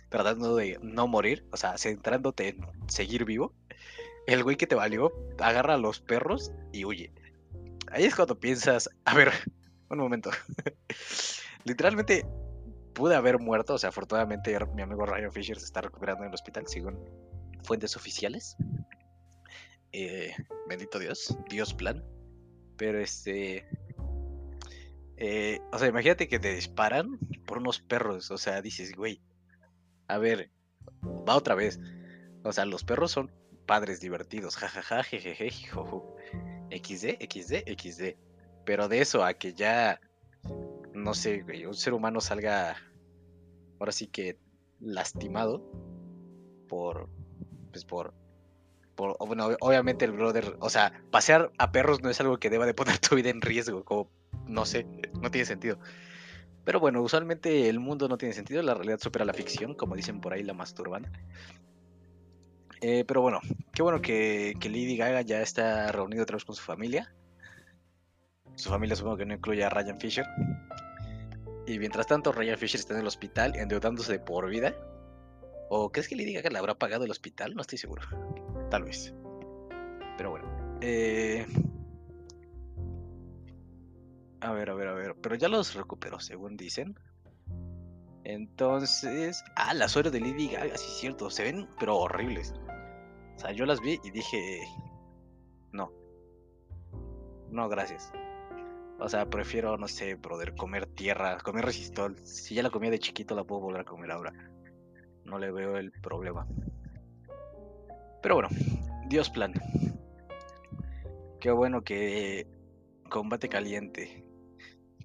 tratando 0.10 0.56
de 0.56 0.78
no 0.82 1.08
morir, 1.08 1.46
o 1.52 1.58
sea, 1.58 1.78
centrándote 1.78 2.50
en 2.50 2.68
seguir 2.88 3.26
vivo, 3.26 3.54
el 4.28 4.44
güey 4.44 4.56
que 4.56 4.68
te 4.68 4.76
valió 4.76 5.12
agarra 5.40 5.76
a 5.76 5.78
los 5.78 6.00
perros 6.00 6.52
y 6.72 6.86
huye. 6.86 7.12
Ahí 7.92 8.04
es 8.04 8.16
cuando 8.16 8.40
piensas, 8.40 8.90
a 9.06 9.16
ver, 9.16 9.32
un 9.90 10.00
momento. 10.00 10.32
Literalmente 11.66 12.26
pude 12.94 13.16
haber 13.16 13.40
muerto, 13.40 13.76
o 13.76 13.78
sea, 13.78 13.90
afortunadamente 13.90 14.58
mi 14.76 14.82
amigo 14.82 15.06
Ryan 15.06 15.32
Fisher 15.32 15.58
se 15.58 15.66
está 15.66 15.82
recuperando 15.82 16.24
en 16.24 16.30
el 16.30 16.34
hospital, 16.34 16.68
según 16.68 17.00
fuentes 17.64 17.96
oficiales. 17.96 18.58
Eh, 19.92 20.34
bendito 20.68 21.00
Dios, 21.00 21.38
Dios 21.50 21.74
plan. 21.74 22.04
Pero 22.78 23.00
este. 23.00 23.68
Eh, 25.18 25.60
o 25.72 25.80
sea, 25.80 25.88
imagínate 25.88 26.28
que 26.28 26.40
te 26.40 26.54
disparan 26.54 27.20
por 27.46 27.58
unos 27.58 27.80
perros. 27.82 28.32
O 28.32 28.38
sea, 28.38 28.62
dices, 28.62 28.96
güey. 28.96 29.22
A 30.08 30.18
ver, 30.18 30.52
va 31.28 31.36
otra 31.36 31.56
vez. 31.56 31.80
O 32.44 32.52
sea, 32.52 32.66
los 32.66 32.84
perros 32.84 33.12
son 33.12 33.32
padres 33.66 34.00
divertidos. 34.00 34.56
Jajaja, 34.56 35.04
jejeje. 35.04 35.52
XD, 36.72 37.18
XD, 37.20 37.54
XD. 37.78 38.29
Pero 38.66 38.88
de 38.88 39.02
eso 39.02 39.24
a 39.24 39.34
que 39.34 39.54
ya. 39.54 40.00
No 40.94 41.14
sé, 41.14 41.42
güey, 41.42 41.66
un 41.66 41.76
ser 41.76 41.94
humano 41.94 42.22
salga. 42.22 42.78
Ahora 43.80 43.92
sí 43.92 44.08
que 44.08 44.38
lastimado. 44.80 45.64
Por. 46.68 47.10
Pues 47.72 47.86
por 47.86 48.14
bueno, 49.28 49.50
obviamente 49.62 50.06
el 50.06 50.12
brother, 50.12 50.58
o 50.60 50.70
sea, 50.70 50.92
pasear 51.12 51.52
a 51.58 51.72
perros 51.72 52.02
no 52.02 52.10
es 52.10 52.20
algo 52.20 52.38
que 52.38 52.50
deba 52.50 52.66
de 52.66 52.74
poner 52.74 52.98
tu 53.00 53.16
vida 53.16 53.30
en 53.30 53.42
riesgo, 53.42 54.10
no 54.48 54.66
sé, 54.66 54.86
no 55.22 55.32
tiene 55.32 55.46
sentido. 55.46 55.80
Pero 56.66 56.80
bueno, 56.80 57.02
usualmente 57.02 57.70
el 57.70 57.80
mundo 57.80 58.08
no 58.08 58.18
tiene 58.18 58.34
sentido, 58.34 58.62
la 58.62 58.74
realidad 58.74 59.00
supera 59.00 59.26
la 59.26 59.34
ficción, 59.34 59.74
como 59.74 59.96
dicen 59.96 60.22
por 60.22 60.34
ahí 60.34 60.44
la 60.44 60.54
masturbana. 60.54 61.12
Eh, 62.82 63.06
pero 63.08 63.22
bueno, 63.22 63.40
qué 63.74 63.82
bueno 63.82 64.02
que, 64.02 64.54
que 64.60 64.70
Lady 64.70 64.98
Gaga 64.98 65.22
ya 65.22 65.42
está 65.42 65.92
reunido 65.92 66.24
otra 66.24 66.36
vez 66.36 66.46
con 66.46 66.56
su 66.56 66.64
familia. 66.64 67.14
Su 68.60 68.70
familia 68.70 68.94
supongo 68.94 69.16
que 69.16 69.26
no 69.26 69.34
incluye 69.34 69.64
a 69.64 69.70
Ryan 69.70 69.98
Fisher. 69.98 70.26
Y 71.66 71.80
mientras 71.80 72.08
tanto, 72.08 72.34
Ryan 72.34 72.58
Fisher 72.58 72.78
está 72.78 72.94
en 72.94 73.00
el 73.00 73.08
hospital 73.08 73.56
endeudándose 73.56 74.12
de 74.12 74.20
por 74.20 74.50
vida. 74.50 74.76
¿O 75.70 75.90
crees 75.94 76.10
que 76.10 76.18
Lady 76.18 76.34
Gaga 76.34 76.50
le 76.50 76.60
habrá 76.60 76.76
pagado 76.76 77.06
el 77.06 77.12
hospital? 77.12 77.56
No 77.56 77.62
estoy 77.62 77.78
seguro. 77.78 78.02
Tal 78.70 78.84
vez. 78.84 79.14
Pero 80.18 80.32
bueno. 80.32 80.78
Eh... 80.82 81.46
A 84.42 84.52
ver, 84.52 84.70
a 84.72 84.74
ver, 84.74 84.88
a 84.90 84.94
ver. 84.94 85.16
Pero 85.22 85.36
ya 85.36 85.48
los 85.48 85.74
recuperó, 85.76 86.20
según 86.20 86.58
dicen. 86.58 87.00
Entonces. 88.26 89.42
Ah, 89.56 89.74
las 89.74 89.96
horas 89.96 90.12
de 90.12 90.20
Lady 90.20 90.50
Gaga, 90.50 90.76
sí 90.76 90.86
es 90.86 90.98
cierto. 90.98 91.30
Se 91.30 91.44
ven, 91.44 91.70
pero 91.80 91.96
horribles. 91.96 92.54
O 93.38 93.40
sea, 93.40 93.54
yo 93.54 93.66
las 93.66 93.80
vi 93.80 94.02
y 94.04 94.12
dije. 94.12 94.60
No. 95.72 95.94
No, 97.52 97.70
gracias. 97.70 98.12
O 99.00 99.08
sea, 99.08 99.26
prefiero, 99.26 99.78
no 99.78 99.88
sé, 99.88 100.16
brother, 100.16 100.56
comer 100.56 100.86
tierra, 100.86 101.38
comer 101.38 101.66
resistol. 101.66 102.18
Si 102.26 102.56
ya 102.56 102.64
la 102.64 102.70
comía 102.70 102.92
de 102.92 103.00
chiquito, 103.00 103.34
la 103.34 103.46
puedo 103.46 103.62
volver 103.62 103.82
a 103.82 103.86
comer 103.86 104.12
ahora. 104.12 104.34
No 105.24 105.40
le 105.40 105.52
veo 105.52 105.78
el 105.78 105.92
problema. 105.92 106.46
Pero 108.22 108.36
bueno, 108.36 108.50
Dios 109.08 109.30
plan. 109.30 109.54
Qué 111.40 111.52
bueno 111.52 111.82
que 111.82 112.46
combate 113.10 113.48
caliente. 113.48 114.26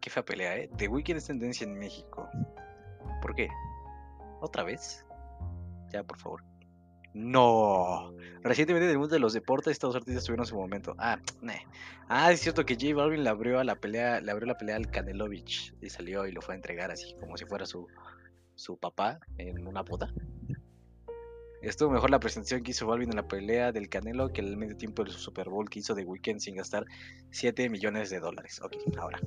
Qué 0.01 0.11
fea 0.11 0.25
pelea, 0.25 0.57
¿eh? 0.57 0.71
The 0.77 0.89
Weeknd 0.89 1.17
es 1.17 1.27
tendencia 1.27 1.65
en 1.65 1.79
México. 1.79 2.29
¿Por 3.23 3.35
qué? 3.35 3.49
¿Otra 4.41 4.65
vez? 4.65 5.07
Ya, 5.93 6.03
por 6.03 6.19
favor. 6.19 6.54
No. 7.15 8.13
Recientemente 8.43 8.87
en 8.87 8.91
el 8.91 8.99
mundo 8.99 9.15
de 9.15 9.21
los 9.21 9.33
deportes 9.33 9.73
estos 9.73 9.95
artistas 9.95 10.25
tuvieron 10.25 10.45
su 10.45 10.57
momento. 10.57 10.95
Ah, 10.99 11.19
Ah, 12.09 12.31
es 12.31 12.41
cierto 12.41 12.67
que 12.67 12.75
J 12.75 12.95
Balvin 12.95 13.25
le 13.25 13.31
abrió 13.31 13.61
a 13.61 13.65
la 13.65 13.77
pelea, 13.77 14.21
le 14.21 14.31
abrió 14.31 14.47
la 14.47 14.59
pelea 14.59 14.77
al 14.77 14.91
Canelovich 14.91 15.75
y 15.81 15.89
salió 15.89 16.27
y 16.27 16.33
lo 16.33 16.43
fue 16.43 16.55
a 16.55 16.57
entregar 16.57 16.91
así 16.91 17.15
como 17.19 17.39
si 17.39 17.47
fuera 17.47 17.65
su, 17.65 17.87
su 18.57 18.77
papá 18.77 19.21
en 19.39 19.67
una 19.67 19.85
puta. 19.85 20.13
Estuvo 21.63 21.91
mejor 21.91 22.11
la 22.11 22.21
presentación 22.21 22.63
que 22.63 22.73
hizo 22.73 22.87
Balvin 22.87 23.09
en 23.09 23.17
la 23.17 23.27
pelea 23.27 23.73
del 23.73 23.89
Canelo 23.89 24.31
que 24.31 24.43
el 24.43 24.59
medio 24.59 24.77
tiempo 24.77 25.03
del 25.03 25.15
Super 25.15 25.49
Bowl 25.49 25.71
que 25.71 25.79
hizo 25.79 25.95
de 25.95 26.05
Weekend 26.05 26.41
sin 26.41 26.57
gastar 26.57 26.85
7 27.31 27.71
millones 27.71 28.11
de 28.11 28.21
dólares. 28.21 28.61
Ok, 28.63 28.77
ahora. 28.99 29.19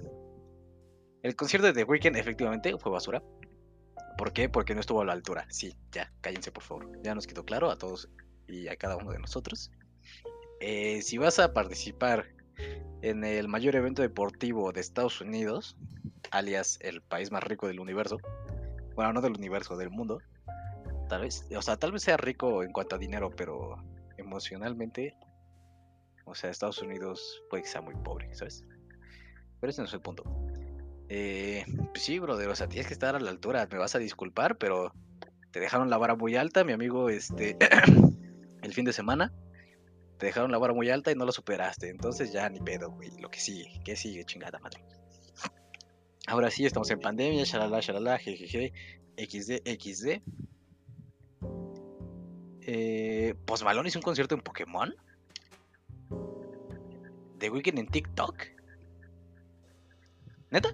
El 1.23 1.35
concierto 1.35 1.65
de 1.65 1.73
The 1.73 1.83
Weeknd 1.83 2.15
efectivamente 2.15 2.77
fue 2.77 2.91
basura. 2.91 3.23
¿Por 4.17 4.33
qué? 4.33 4.49
Porque 4.49 4.73
no 4.73 4.81
estuvo 4.81 5.01
a 5.01 5.05
la 5.05 5.13
altura. 5.13 5.45
Sí, 5.49 5.75
ya, 5.91 6.11
cállense 6.21 6.51
por 6.51 6.63
favor. 6.63 6.89
Ya 7.03 7.13
nos 7.13 7.27
quedó 7.27 7.45
claro 7.45 7.69
a 7.69 7.77
todos 7.77 8.09
y 8.47 8.67
a 8.67 8.75
cada 8.75 8.97
uno 8.97 9.11
de 9.11 9.19
nosotros. 9.19 9.71
Eh, 10.59 11.01
si 11.01 11.17
vas 11.17 11.39
a 11.39 11.53
participar 11.53 12.27
en 13.01 13.23
el 13.23 13.47
mayor 13.47 13.75
evento 13.75 14.01
deportivo 14.01 14.71
de 14.71 14.81
Estados 14.81 15.21
Unidos, 15.21 15.77
alias 16.31 16.79
el 16.81 17.01
país 17.01 17.31
más 17.31 17.43
rico 17.43 17.67
del 17.67 17.79
universo, 17.79 18.17
bueno, 18.95 19.13
no 19.13 19.21
del 19.21 19.33
universo, 19.33 19.77
del 19.77 19.91
mundo, 19.91 20.19
Tal 21.07 21.21
vez, 21.21 21.47
o 21.55 21.61
sea, 21.61 21.77
tal 21.77 21.93
vez 21.93 22.03
sea 22.03 22.17
rico 22.17 22.63
en 22.63 22.71
cuanto 22.73 22.95
a 22.95 22.99
dinero, 22.99 23.29
pero 23.29 23.77
emocionalmente, 24.17 25.15
o 26.25 26.35
sea, 26.35 26.49
Estados 26.49 26.81
Unidos 26.81 27.41
puede 27.49 27.63
que 27.63 27.69
sea 27.69 27.81
muy 27.81 27.95
pobre, 27.95 28.33
¿sabes? 28.35 28.65
Pero 29.61 29.71
ese 29.71 29.81
no 29.81 29.87
es 29.87 29.93
el 29.93 30.01
punto. 30.01 30.23
Eh, 31.09 31.65
pues 31.89 32.03
sí, 32.03 32.19
brother, 32.19 32.49
o 32.49 32.55
sea, 32.55 32.67
tienes 32.67 32.87
que 32.87 32.93
estar 32.93 33.15
a 33.15 33.19
la 33.19 33.29
altura. 33.29 33.67
Me 33.71 33.77
vas 33.77 33.95
a 33.95 33.99
disculpar, 33.99 34.57
pero 34.57 34.93
te 35.51 35.59
dejaron 35.59 35.89
la 35.89 35.97
vara 35.97 36.15
muy 36.15 36.35
alta, 36.35 36.63
mi 36.63 36.73
amigo. 36.73 37.09
Este, 37.09 37.57
el 38.61 38.73
fin 38.73 38.85
de 38.85 38.93
semana, 38.93 39.33
te 40.17 40.25
dejaron 40.27 40.51
la 40.51 40.57
vara 40.57 40.73
muy 40.73 40.89
alta 40.89 41.11
y 41.11 41.15
no 41.15 41.25
lo 41.25 41.31
superaste. 41.31 41.89
Entonces 41.89 42.31
ya 42.31 42.49
ni 42.49 42.59
pedo, 42.59 42.91
güey. 42.91 43.11
Lo 43.19 43.29
que 43.29 43.39
sigue, 43.39 43.81
que 43.83 43.95
sigue, 43.95 44.25
chingada 44.25 44.59
madre. 44.59 44.83
Ahora 46.27 46.51
sí, 46.51 46.65
estamos 46.65 46.89
en 46.91 46.99
pandemia, 46.99 47.45
shalala, 47.45 47.79
shalala, 47.79 48.17
jejeje, 48.17 48.73
XD, 49.17 49.61
XD. 49.65 50.21
Eh, 52.69 53.33
Post 53.45 53.63
hizo 53.85 53.99
un 53.99 54.03
concierto 54.03 54.35
en 54.35 54.41
Pokémon. 54.41 54.93
The 57.39 57.49
Weeknd 57.49 57.79
en 57.79 57.87
TikTok. 57.87 58.56
¿Neta? 60.51 60.69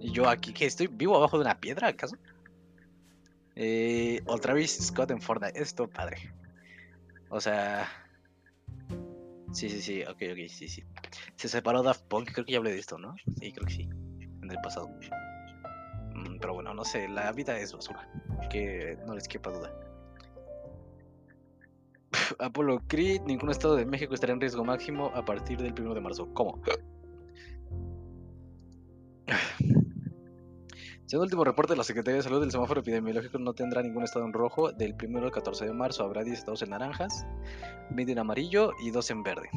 ¿Y 0.00 0.12
yo 0.12 0.28
aquí 0.28 0.52
que 0.52 0.66
estoy 0.66 0.88
vivo 0.88 1.16
abajo 1.16 1.38
de 1.38 1.44
una 1.44 1.60
piedra, 1.60 1.88
acaso? 1.88 2.16
Eh, 3.56 4.20
o 4.26 4.38
Travis 4.38 4.78
Scott 4.86 5.10
en 5.10 5.20
Fortnite. 5.20 5.60
Esto, 5.60 5.88
padre. 5.88 6.32
O 7.28 7.40
sea. 7.40 7.88
Sí, 9.52 9.68
sí, 9.68 9.80
sí, 9.80 10.02
ok, 10.02 10.22
ok, 10.32 10.48
sí, 10.48 10.68
sí. 10.68 10.84
Se 11.36 11.48
separó 11.48 11.82
Daft 11.82 12.04
Punk, 12.08 12.32
creo 12.32 12.44
que 12.44 12.52
ya 12.52 12.58
hablé 12.58 12.72
de 12.72 12.80
esto, 12.80 12.98
¿no? 12.98 13.14
Sí, 13.38 13.52
creo 13.52 13.66
que 13.66 13.72
sí. 13.72 13.82
En 14.42 14.50
el 14.50 14.60
pasado. 14.60 14.88
Mm, 16.14 16.38
pero 16.40 16.54
bueno, 16.54 16.74
no 16.74 16.84
sé, 16.84 17.08
la 17.08 17.30
vida 17.32 17.58
es 17.58 17.72
basura. 17.72 18.08
Que 18.50 18.98
no 19.06 19.14
les 19.14 19.28
quepa 19.28 19.50
duda. 19.50 19.72
Apolo 22.40 22.80
Creed, 22.88 23.22
ningún 23.22 23.50
estado 23.50 23.76
de 23.76 23.86
México 23.86 24.14
estará 24.14 24.32
en 24.32 24.40
riesgo 24.40 24.64
máximo 24.64 25.12
a 25.14 25.24
partir 25.24 25.58
del 25.58 25.72
1 25.72 25.94
de 25.94 26.00
marzo. 26.00 26.28
¿Cómo? 26.34 26.60
Según 31.06 31.24
el 31.24 31.26
último 31.26 31.44
reporte 31.44 31.74
de 31.74 31.76
la 31.76 31.84
Secretaría 31.84 32.16
de 32.16 32.22
Salud, 32.22 32.42
el 32.42 32.50
semáforo 32.50 32.80
epidemiológico 32.80 33.38
no 33.38 33.52
tendrá 33.52 33.82
ningún 33.82 34.04
estado 34.04 34.24
en 34.24 34.32
rojo. 34.32 34.72
Del 34.72 34.94
1 35.00 35.18
al 35.22 35.30
14 35.30 35.66
de 35.66 35.72
marzo 35.72 36.02
habrá 36.02 36.24
10 36.24 36.38
estados 36.38 36.62
en 36.62 36.70
naranjas, 36.70 37.26
20 37.90 38.12
en 38.12 38.18
amarillo 38.18 38.72
y 38.82 38.90
2 38.90 39.10
en 39.10 39.22
verde. 39.22 39.50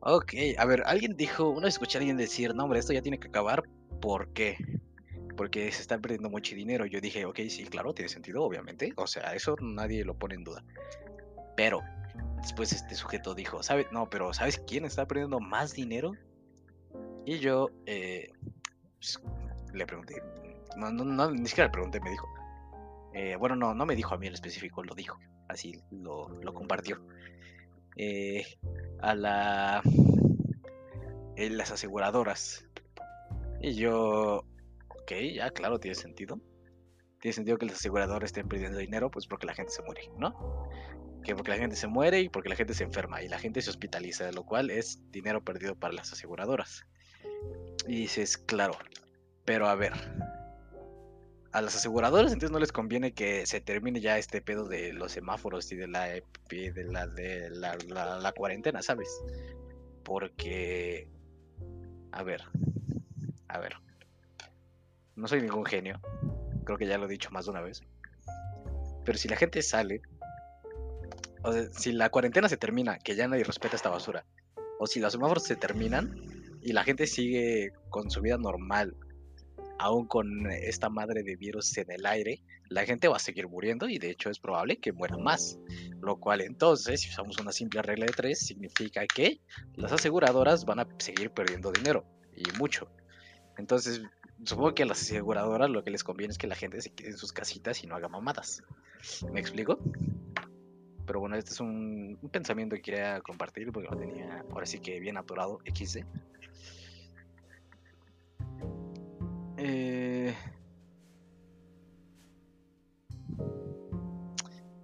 Ok, 0.00 0.32
a 0.56 0.64
ver, 0.64 0.84
alguien 0.86 1.16
dijo, 1.16 1.50
una 1.50 1.64
vez 1.64 1.74
escuché 1.74 1.98
a 1.98 2.00
alguien 2.00 2.16
decir, 2.16 2.54
no 2.54 2.64
hombre, 2.64 2.78
esto 2.78 2.92
ya 2.92 3.02
tiene 3.02 3.18
que 3.18 3.28
acabar, 3.28 3.64
¿por 4.00 4.32
qué? 4.32 4.56
Porque 5.36 5.70
se 5.72 5.82
está 5.82 5.98
perdiendo 5.98 6.30
mucho 6.30 6.54
dinero. 6.54 6.86
Yo 6.86 7.00
dije, 7.00 7.24
ok, 7.26 7.40
sí, 7.48 7.64
claro, 7.64 7.92
tiene 7.92 8.08
sentido, 8.08 8.42
obviamente. 8.42 8.92
O 8.96 9.06
sea, 9.06 9.34
eso 9.34 9.56
nadie 9.60 10.04
lo 10.04 10.16
pone 10.16 10.36
en 10.36 10.44
duda. 10.44 10.64
Pero, 11.56 11.82
después 12.40 12.72
este 12.72 12.94
sujeto 12.94 13.34
dijo, 13.34 13.62
¿sabe? 13.62 13.86
No, 13.92 14.08
pero 14.08 14.32
¿sabes 14.32 14.62
quién 14.66 14.84
está 14.84 15.06
perdiendo 15.06 15.40
más 15.40 15.74
dinero? 15.74 16.12
Y 17.28 17.40
yo, 17.40 17.68
eh, 17.84 18.32
pues, 18.98 19.20
le 19.74 19.84
pregunté, 19.84 20.22
no, 20.78 20.90
no, 20.90 21.04
no, 21.04 21.30
ni 21.30 21.46
siquiera 21.46 21.66
le 21.66 21.72
pregunté, 21.72 22.00
me 22.00 22.08
dijo. 22.08 22.26
Eh, 23.12 23.36
bueno, 23.36 23.54
no, 23.54 23.74
no 23.74 23.84
me 23.84 23.94
dijo 23.94 24.14
a 24.14 24.16
mí 24.16 24.28
en 24.28 24.32
específico, 24.32 24.82
lo 24.82 24.94
dijo, 24.94 25.18
así 25.46 25.78
lo, 25.90 26.30
lo 26.30 26.54
compartió. 26.54 27.02
Eh, 27.96 28.46
a 29.02 29.14
las 29.14 29.84
aseguradoras. 31.70 32.66
Y 33.60 33.74
yo, 33.74 34.46
ok, 34.88 35.12
ya 35.34 35.50
claro, 35.50 35.78
tiene 35.78 35.96
sentido. 35.96 36.40
Tiene 37.20 37.34
sentido 37.34 37.58
que 37.58 37.66
los 37.66 37.74
aseguradores 37.74 38.28
estén 38.28 38.48
perdiendo 38.48 38.78
dinero, 38.78 39.10
pues 39.10 39.26
porque 39.26 39.44
la 39.44 39.52
gente 39.52 39.72
se 39.72 39.82
muere, 39.82 40.08
¿no? 40.16 40.66
Que 41.22 41.34
porque 41.34 41.50
la 41.50 41.58
gente 41.58 41.76
se 41.76 41.88
muere 41.88 42.22
y 42.22 42.30
porque 42.30 42.48
la 42.48 42.56
gente 42.56 42.72
se 42.72 42.84
enferma 42.84 43.22
y 43.22 43.28
la 43.28 43.38
gente 43.38 43.60
se 43.60 43.68
hospitaliza, 43.68 44.32
lo 44.32 44.46
cual 44.46 44.70
es 44.70 45.02
dinero 45.10 45.44
perdido 45.44 45.74
para 45.74 45.92
las 45.92 46.10
aseguradoras. 46.10 46.86
Y 47.86 47.96
dices, 48.00 48.36
claro, 48.36 48.76
pero 49.44 49.68
a 49.68 49.74
ver, 49.74 49.92
a 51.52 51.62
las 51.62 51.76
aseguradoras 51.76 52.32
entonces 52.32 52.52
no 52.52 52.58
les 52.58 52.72
conviene 52.72 53.12
que 53.12 53.46
se 53.46 53.60
termine 53.60 54.00
ya 54.00 54.18
este 54.18 54.42
pedo 54.42 54.68
de 54.68 54.92
los 54.92 55.12
semáforos 55.12 55.72
y 55.72 55.76
de 55.76 55.88
la 55.88 56.06
de 56.06 57.50
la 57.50 58.32
cuarentena, 58.32 58.82
¿sabes? 58.82 59.08
Porque 60.04 61.08
a 62.12 62.22
ver, 62.22 62.42
a 63.48 63.58
ver. 63.58 63.74
No 65.16 65.26
soy 65.28 65.42
ningún 65.42 65.64
genio. 65.64 66.00
Creo 66.64 66.78
que 66.78 66.86
ya 66.86 66.98
lo 66.98 67.06
he 67.06 67.08
dicho 67.08 67.30
más 67.30 67.46
de 67.46 67.50
una 67.50 67.60
vez. 67.60 67.82
Pero 69.04 69.18
si 69.18 69.28
la 69.28 69.36
gente 69.36 69.62
sale, 69.62 70.02
o 71.42 71.52
si 71.72 71.92
la 71.92 72.10
cuarentena 72.10 72.48
se 72.48 72.56
termina, 72.56 72.98
que 72.98 73.16
ya 73.16 73.26
nadie 73.26 73.44
respeta 73.44 73.76
esta 73.76 73.88
basura, 73.88 74.24
o 74.78 74.86
si 74.86 75.00
los 75.00 75.12
semáforos 75.12 75.44
se 75.44 75.56
terminan 75.56 76.14
y 76.62 76.72
la 76.72 76.84
gente 76.84 77.06
sigue 77.06 77.72
con 77.90 78.10
su 78.10 78.20
vida 78.20 78.38
normal 78.38 78.94
aún 79.78 80.06
con 80.06 80.50
esta 80.50 80.88
madre 80.88 81.22
de 81.22 81.36
virus 81.36 81.76
en 81.78 81.90
el 81.90 82.04
aire, 82.04 82.42
la 82.68 82.84
gente 82.84 83.08
va 83.08 83.16
a 83.16 83.20
seguir 83.20 83.48
muriendo 83.48 83.88
y 83.88 83.98
de 83.98 84.10
hecho 84.10 84.28
es 84.30 84.38
probable 84.38 84.78
que 84.78 84.92
muera 84.92 85.16
más. 85.16 85.58
Lo 86.00 86.18
cual 86.18 86.40
entonces, 86.40 87.00
si 87.00 87.08
usamos 87.08 87.38
una 87.38 87.52
simple 87.52 87.80
regla 87.82 88.06
de 88.06 88.12
tres, 88.12 88.40
significa 88.40 89.06
que 89.06 89.40
las 89.74 89.92
aseguradoras 89.92 90.64
van 90.64 90.80
a 90.80 90.88
seguir 90.98 91.30
perdiendo 91.30 91.72
dinero 91.72 92.04
y 92.36 92.44
mucho. 92.58 92.90
Entonces, 93.56 94.02
supongo 94.44 94.74
que 94.74 94.82
a 94.82 94.86
las 94.86 95.00
aseguradoras 95.00 95.70
lo 95.70 95.82
que 95.82 95.90
les 95.90 96.04
conviene 96.04 96.32
es 96.32 96.38
que 96.38 96.46
la 96.46 96.54
gente 96.54 96.80
se 96.80 96.90
quede 96.90 97.10
en 97.10 97.16
sus 97.16 97.32
casitas 97.32 97.82
y 97.82 97.86
no 97.86 97.96
haga 97.96 98.08
mamadas. 98.08 98.62
¿Me 99.32 99.40
explico? 99.40 99.78
Pero 101.06 101.20
bueno, 101.20 101.36
este 101.36 101.52
es 101.52 101.60
un, 101.60 102.18
pensamiento 102.30 102.76
que 102.76 102.82
quería 102.82 103.20
compartir 103.22 103.72
porque 103.72 103.88
lo 103.88 103.96
tenía 103.96 104.44
ahora 104.50 104.66
sí 104.66 104.78
que 104.78 105.00
bien 105.00 105.16
atorado 105.16 105.58
XD. 105.64 106.04
Eh... 109.58 110.34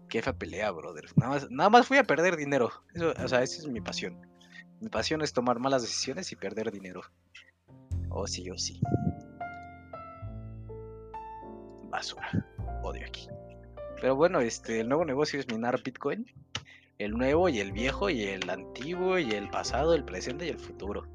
Qué 0.08 0.22
pelea, 0.32 0.70
brother. 0.70 1.06
Nada 1.16 1.32
más, 1.32 1.50
nada 1.50 1.70
más 1.70 1.86
fui 1.88 1.96
a 1.98 2.04
perder 2.04 2.36
dinero. 2.36 2.70
O 2.94 3.28
sea, 3.28 3.42
esa 3.42 3.42
es 3.42 3.66
mi 3.66 3.80
pasión. 3.80 4.16
Mi 4.80 4.88
pasión 4.88 5.22
es 5.22 5.32
tomar 5.32 5.58
malas 5.58 5.82
decisiones 5.82 6.30
y 6.30 6.36
perder 6.36 6.70
dinero. 6.70 7.02
Oh, 8.10 8.26
sí, 8.26 8.48
oh, 8.50 8.58
sí. 8.58 8.80
Basura. 11.90 12.30
Odio 12.82 13.04
aquí. 13.06 13.28
Pero 14.00 14.14
bueno, 14.14 14.40
este, 14.40 14.80
el 14.80 14.88
nuevo 14.88 15.04
negocio 15.04 15.40
es 15.40 15.48
minar 15.48 15.82
Bitcoin. 15.82 16.26
El 16.98 17.12
nuevo 17.12 17.48
y 17.48 17.58
el 17.58 17.72
viejo 17.72 18.08
y 18.08 18.22
el 18.22 18.48
antiguo 18.48 19.18
y 19.18 19.32
el 19.32 19.50
pasado, 19.50 19.94
el 19.94 20.04
presente 20.04 20.46
y 20.46 20.50
el 20.50 20.60
futuro. 20.60 21.08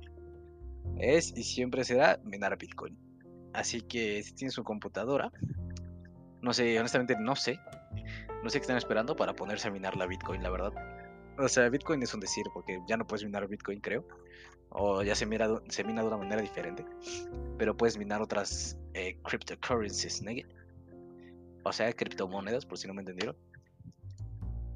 Es 0.97 1.37
y 1.37 1.43
siempre 1.43 1.85
será 1.85 2.19
minar 2.25 2.57
Bitcoin. 2.57 3.08
Así 3.53 3.81
que 3.81 4.21
si 4.23 4.33
tienen 4.33 4.51
su 4.51 4.63
computadora, 4.63 5.31
no 6.41 6.53
sé, 6.53 6.79
honestamente 6.79 7.15
no 7.19 7.35
sé. 7.35 7.59
No 8.43 8.49
sé 8.49 8.59
qué 8.59 8.63
están 8.63 8.77
esperando 8.77 9.15
para 9.15 9.33
ponerse 9.33 9.67
a 9.67 9.71
minar 9.71 9.97
la 9.97 10.05
Bitcoin, 10.05 10.41
la 10.41 10.49
verdad. 10.49 10.73
O 11.37 11.47
sea, 11.47 11.67
Bitcoin 11.69 12.01
es 12.03 12.13
un 12.13 12.19
decir, 12.19 12.45
porque 12.53 12.79
ya 12.87 12.97
no 12.97 13.05
puedes 13.05 13.23
minar 13.23 13.47
Bitcoin, 13.47 13.79
creo. 13.81 14.05
O 14.69 15.01
ya 15.03 15.15
se, 15.15 15.25
mina 15.25 15.47
de 15.47 16.07
una 16.07 16.17
manera 16.17 16.41
diferente. 16.41 16.85
Pero 17.57 17.75
puedes 17.75 17.97
minar 17.97 18.21
otras 18.21 18.77
eh, 18.93 19.17
cryptocurrencies, 19.23 20.21
¿no? 20.21 20.31
O 21.63 21.73
sea, 21.73 21.91
criptomonedas, 21.91 22.65
por 22.65 22.77
si 22.77 22.87
no 22.87 22.93
me 22.93 23.01
entendieron. 23.01 23.35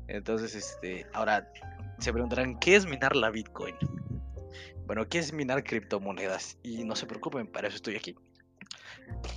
Entonces, 0.07 0.55
este, 0.55 1.05
ahora 1.13 1.49
se 1.99 2.11
preguntarán, 2.11 2.59
¿qué 2.59 2.75
es 2.75 2.85
minar 2.85 3.15
la 3.15 3.29
Bitcoin? 3.29 3.75
Bueno, 4.85 5.07
¿qué 5.07 5.19
es 5.19 5.31
minar 5.31 5.63
criptomonedas? 5.63 6.57
Y 6.63 6.83
no 6.83 6.95
se 6.95 7.05
preocupen, 7.05 7.47
para 7.47 7.67
eso 7.67 7.77
estoy 7.77 7.95
aquí. 7.95 8.15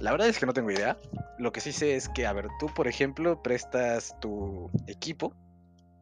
La 0.00 0.10
verdad 0.10 0.28
es 0.28 0.38
que 0.38 0.46
no 0.46 0.52
tengo 0.52 0.70
idea. 0.70 0.98
Lo 1.38 1.52
que 1.52 1.60
sí 1.60 1.72
sé 1.72 1.96
es 1.96 2.08
que, 2.08 2.26
a 2.26 2.32
ver, 2.32 2.48
tú, 2.58 2.72
por 2.74 2.86
ejemplo, 2.86 3.42
prestas 3.42 4.14
tu 4.20 4.70
equipo, 4.86 5.34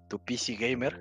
tu 0.09 0.18
PC 0.18 0.57
gamer. 0.57 1.01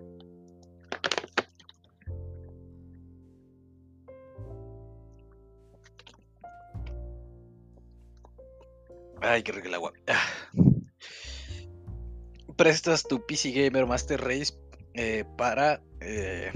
Ay, 9.21 9.41
qué 9.41 9.53
rico 9.53 9.69
el 9.69 9.73
agua. 9.73 9.93
Prestas 12.57 13.07
tu 13.07 13.25
PC 13.25 13.51
Gamer 13.51 13.87
Master 13.87 14.21
Race 14.21 14.53
eh, 14.93 15.25
para, 15.37 15.81
eh, 16.01 16.51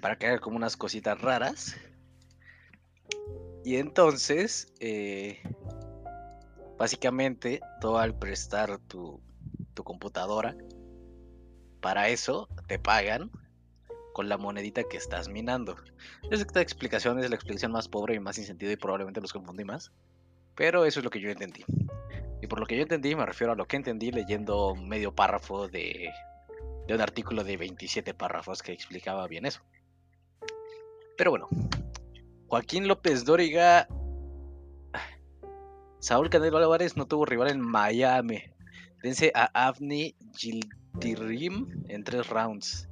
para 0.00 0.16
que 0.16 0.26
haga 0.26 0.38
como 0.38 0.56
unas 0.56 0.76
cositas 0.76 1.20
raras. 1.20 1.76
Y 3.64 3.76
entonces, 3.76 4.70
eh, 4.78 5.40
básicamente, 6.76 7.60
tú 7.80 7.96
al 7.96 8.14
prestar 8.14 8.78
tu, 8.78 9.22
computadora, 9.82 10.54
para 11.80 12.08
eso 12.08 12.48
te 12.68 12.78
pagan 12.78 13.30
con 14.12 14.28
la 14.28 14.36
monedita 14.36 14.84
que 14.84 14.98
estás 14.98 15.28
minando. 15.28 15.76
Esta 16.30 16.60
explicación 16.60 17.18
es 17.18 17.28
la 17.28 17.36
explicación 17.36 17.72
más 17.72 17.88
pobre 17.88 18.14
y 18.14 18.20
más 18.20 18.36
sin 18.36 18.44
sentido 18.44 18.70
y 18.70 18.76
probablemente 18.76 19.20
los 19.20 19.32
confundí 19.32 19.64
más. 19.64 19.92
Pero 20.54 20.84
eso 20.84 21.00
es 21.00 21.04
lo 21.04 21.10
que 21.10 21.20
yo 21.20 21.30
entendí. 21.30 21.64
Y 22.42 22.46
por 22.46 22.60
lo 22.60 22.66
que 22.66 22.76
yo 22.76 22.82
entendí 22.82 23.14
me 23.16 23.26
refiero 23.26 23.54
a 23.54 23.56
lo 23.56 23.66
que 23.66 23.76
entendí 23.76 24.12
leyendo 24.12 24.74
medio 24.74 25.14
párrafo 25.14 25.68
de, 25.68 26.10
de 26.86 26.94
un 26.94 27.00
artículo 27.00 27.44
de 27.44 27.56
27 27.56 28.12
párrafos 28.14 28.62
que 28.62 28.72
explicaba 28.72 29.26
bien 29.26 29.46
eso. 29.46 29.60
Pero 31.16 31.30
bueno, 31.30 31.48
Joaquín 32.54 32.86
López 32.86 33.24
Dóriga. 33.24 33.88
Saúl 35.98 36.30
Canelo 36.30 36.58
Álvarez 36.58 36.96
no 36.96 37.04
tuvo 37.04 37.24
rival 37.24 37.50
en 37.50 37.60
Miami. 37.60 38.44
Vence 39.02 39.32
a 39.34 39.50
Avni 39.66 40.14
Multirim 40.92 41.82
en 41.88 42.04
tres 42.04 42.28
rounds. 42.28 42.88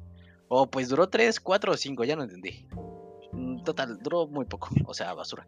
Oh, 0.48 0.68
pues 0.68 0.88
duró 0.88 1.08
tres, 1.08 1.38
cuatro 1.38 1.70
o 1.70 1.76
cinco, 1.76 2.02
ya 2.02 2.16
no 2.16 2.24
entendí. 2.24 2.66
Mm, 3.30 3.62
total, 3.62 3.98
duró 4.02 4.26
muy 4.26 4.46
poco, 4.46 4.68
o 4.86 4.94
sea, 4.94 5.14
basura. 5.14 5.46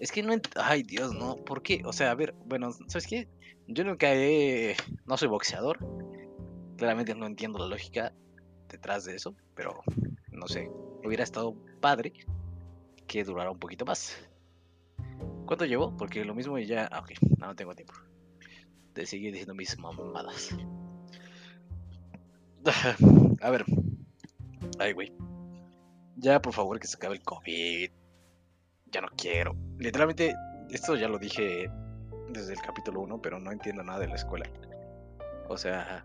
Es 0.00 0.10
que 0.10 0.22
no 0.22 0.32
Ay, 0.56 0.82
Dios, 0.82 1.12
no. 1.12 1.36
¿Por 1.36 1.60
qué? 1.60 1.82
O 1.84 1.92
sea, 1.92 2.12
a 2.12 2.14
ver, 2.14 2.34
bueno, 2.46 2.72
¿sabes 2.86 3.06
qué? 3.06 3.28
Yo 3.66 3.84
nunca 3.84 4.14
he. 4.14 4.74
No 5.04 5.18
soy 5.18 5.28
boxeador. 5.28 5.76
Claramente 6.78 7.14
no 7.14 7.26
entiendo 7.26 7.58
la 7.58 7.66
lógica 7.66 8.10
detrás 8.70 9.04
de 9.04 9.16
eso, 9.16 9.36
pero 9.54 9.82
no 10.32 10.48
sé. 10.48 10.70
Hubiera 11.04 11.24
estado 11.24 11.54
padre 11.82 12.14
que 13.08 13.24
durara 13.24 13.50
un 13.50 13.58
poquito 13.58 13.84
más. 13.84 14.16
¿Cuánto 15.46 15.64
llevo? 15.64 15.96
Porque 15.96 16.24
lo 16.24 16.34
mismo 16.34 16.58
y 16.58 16.66
ya. 16.66 16.88
Ah, 16.92 17.00
ok, 17.00 17.12
no, 17.38 17.56
tengo 17.56 17.74
tiempo. 17.74 17.94
De 18.94 19.06
seguir 19.06 19.32
diciendo 19.32 19.54
mis 19.54 19.76
mamadas. 19.78 20.56
A 23.40 23.50
ver. 23.50 23.64
Ay, 24.78 24.92
güey. 24.92 25.12
Ya, 26.16 26.40
por 26.40 26.52
favor, 26.52 26.78
que 26.78 26.86
se 26.86 26.96
acabe 26.96 27.16
el 27.16 27.22
COVID 27.22 27.90
ya 28.90 29.00
no 29.00 29.08
quiero. 29.16 29.54
Literalmente, 29.78 30.34
esto 30.70 30.96
ya 30.96 31.08
lo 31.08 31.18
dije 31.18 31.70
desde 32.30 32.52
el 32.52 32.60
capítulo 32.60 33.00
1, 33.02 33.20
pero 33.20 33.38
no 33.38 33.52
entiendo 33.52 33.82
nada 33.82 34.00
de 34.00 34.08
la 34.08 34.14
escuela. 34.14 34.48
O 35.48 35.56
sea, 35.56 36.04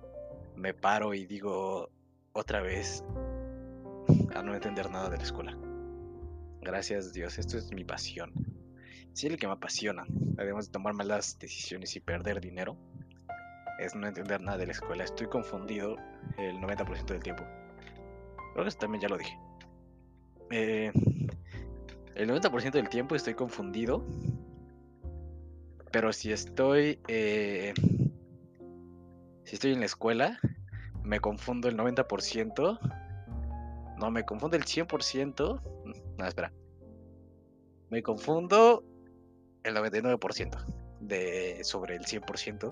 me 0.55 0.73
paro 0.73 1.13
y 1.13 1.25
digo 1.25 1.89
otra 2.33 2.61
vez 2.61 3.03
a 4.35 4.41
no 4.41 4.53
entender 4.53 4.89
nada 4.89 5.09
de 5.09 5.17
la 5.17 5.23
escuela. 5.23 5.57
Gracias 6.63 7.11
Dios, 7.11 7.37
esto 7.37 7.57
es 7.57 7.71
mi 7.73 7.83
pasión. 7.83 8.31
Sí, 9.11 9.29
lo 9.29 9.37
que 9.37 9.47
me 9.47 9.53
apasiona, 9.53 10.05
además 10.37 10.67
de 10.67 10.71
tomar 10.71 10.93
malas 10.93 11.37
decisiones 11.37 11.95
y 11.95 11.99
perder 11.99 12.39
dinero, 12.39 12.77
es 13.79 13.95
no 13.95 14.07
entender 14.07 14.41
nada 14.41 14.57
de 14.57 14.67
la 14.67 14.71
escuela. 14.71 15.03
Estoy 15.03 15.27
confundido 15.27 15.97
el 16.37 16.55
90% 16.57 17.05
del 17.05 17.21
tiempo. 17.21 17.43
Creo 18.53 18.63
que 18.63 18.69
eso 18.69 18.77
también 18.77 19.01
ya 19.01 19.09
lo 19.09 19.17
dije. 19.17 19.37
Eh, 20.51 20.91
el 22.15 22.29
90% 22.29 22.71
del 22.71 22.87
tiempo 22.87 23.15
estoy 23.15 23.33
confundido. 23.33 24.05
Pero 25.91 26.13
si 26.13 26.31
estoy. 26.31 26.99
Eh, 27.07 27.73
si 29.43 29.55
estoy 29.55 29.73
en 29.73 29.81
la 29.81 29.85
escuela, 29.85 30.39
me 31.03 31.19
confundo 31.19 31.67
el 31.67 31.77
90%. 31.77 32.79
No, 33.99 34.11
me 34.11 34.23
confundo 34.23 34.55
el 34.55 34.63
100%. 34.63 35.72
No, 36.17 36.25
espera. 36.25 36.51
Me 37.89 38.01
confundo 38.01 38.83
el 39.63 39.75
99% 39.75 40.65
de, 40.99 41.63
sobre 41.63 41.95
el 41.95 42.05
100% 42.05 42.71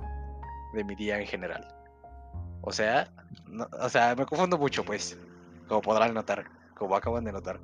de 0.73 0.83
mi 0.83 0.95
día 0.95 1.19
en 1.19 1.27
general. 1.27 1.67
O 2.61 2.71
sea, 2.71 3.11
o 3.79 3.89
sea, 3.89 4.15
me 4.15 4.25
confundo 4.25 4.57
mucho, 4.57 4.83
pues. 4.83 5.17
Como 5.67 5.81
podrán 5.81 6.13
notar, 6.13 6.45
como 6.75 6.95
acaban 6.95 7.23
de 7.23 7.31
notar. 7.31 7.59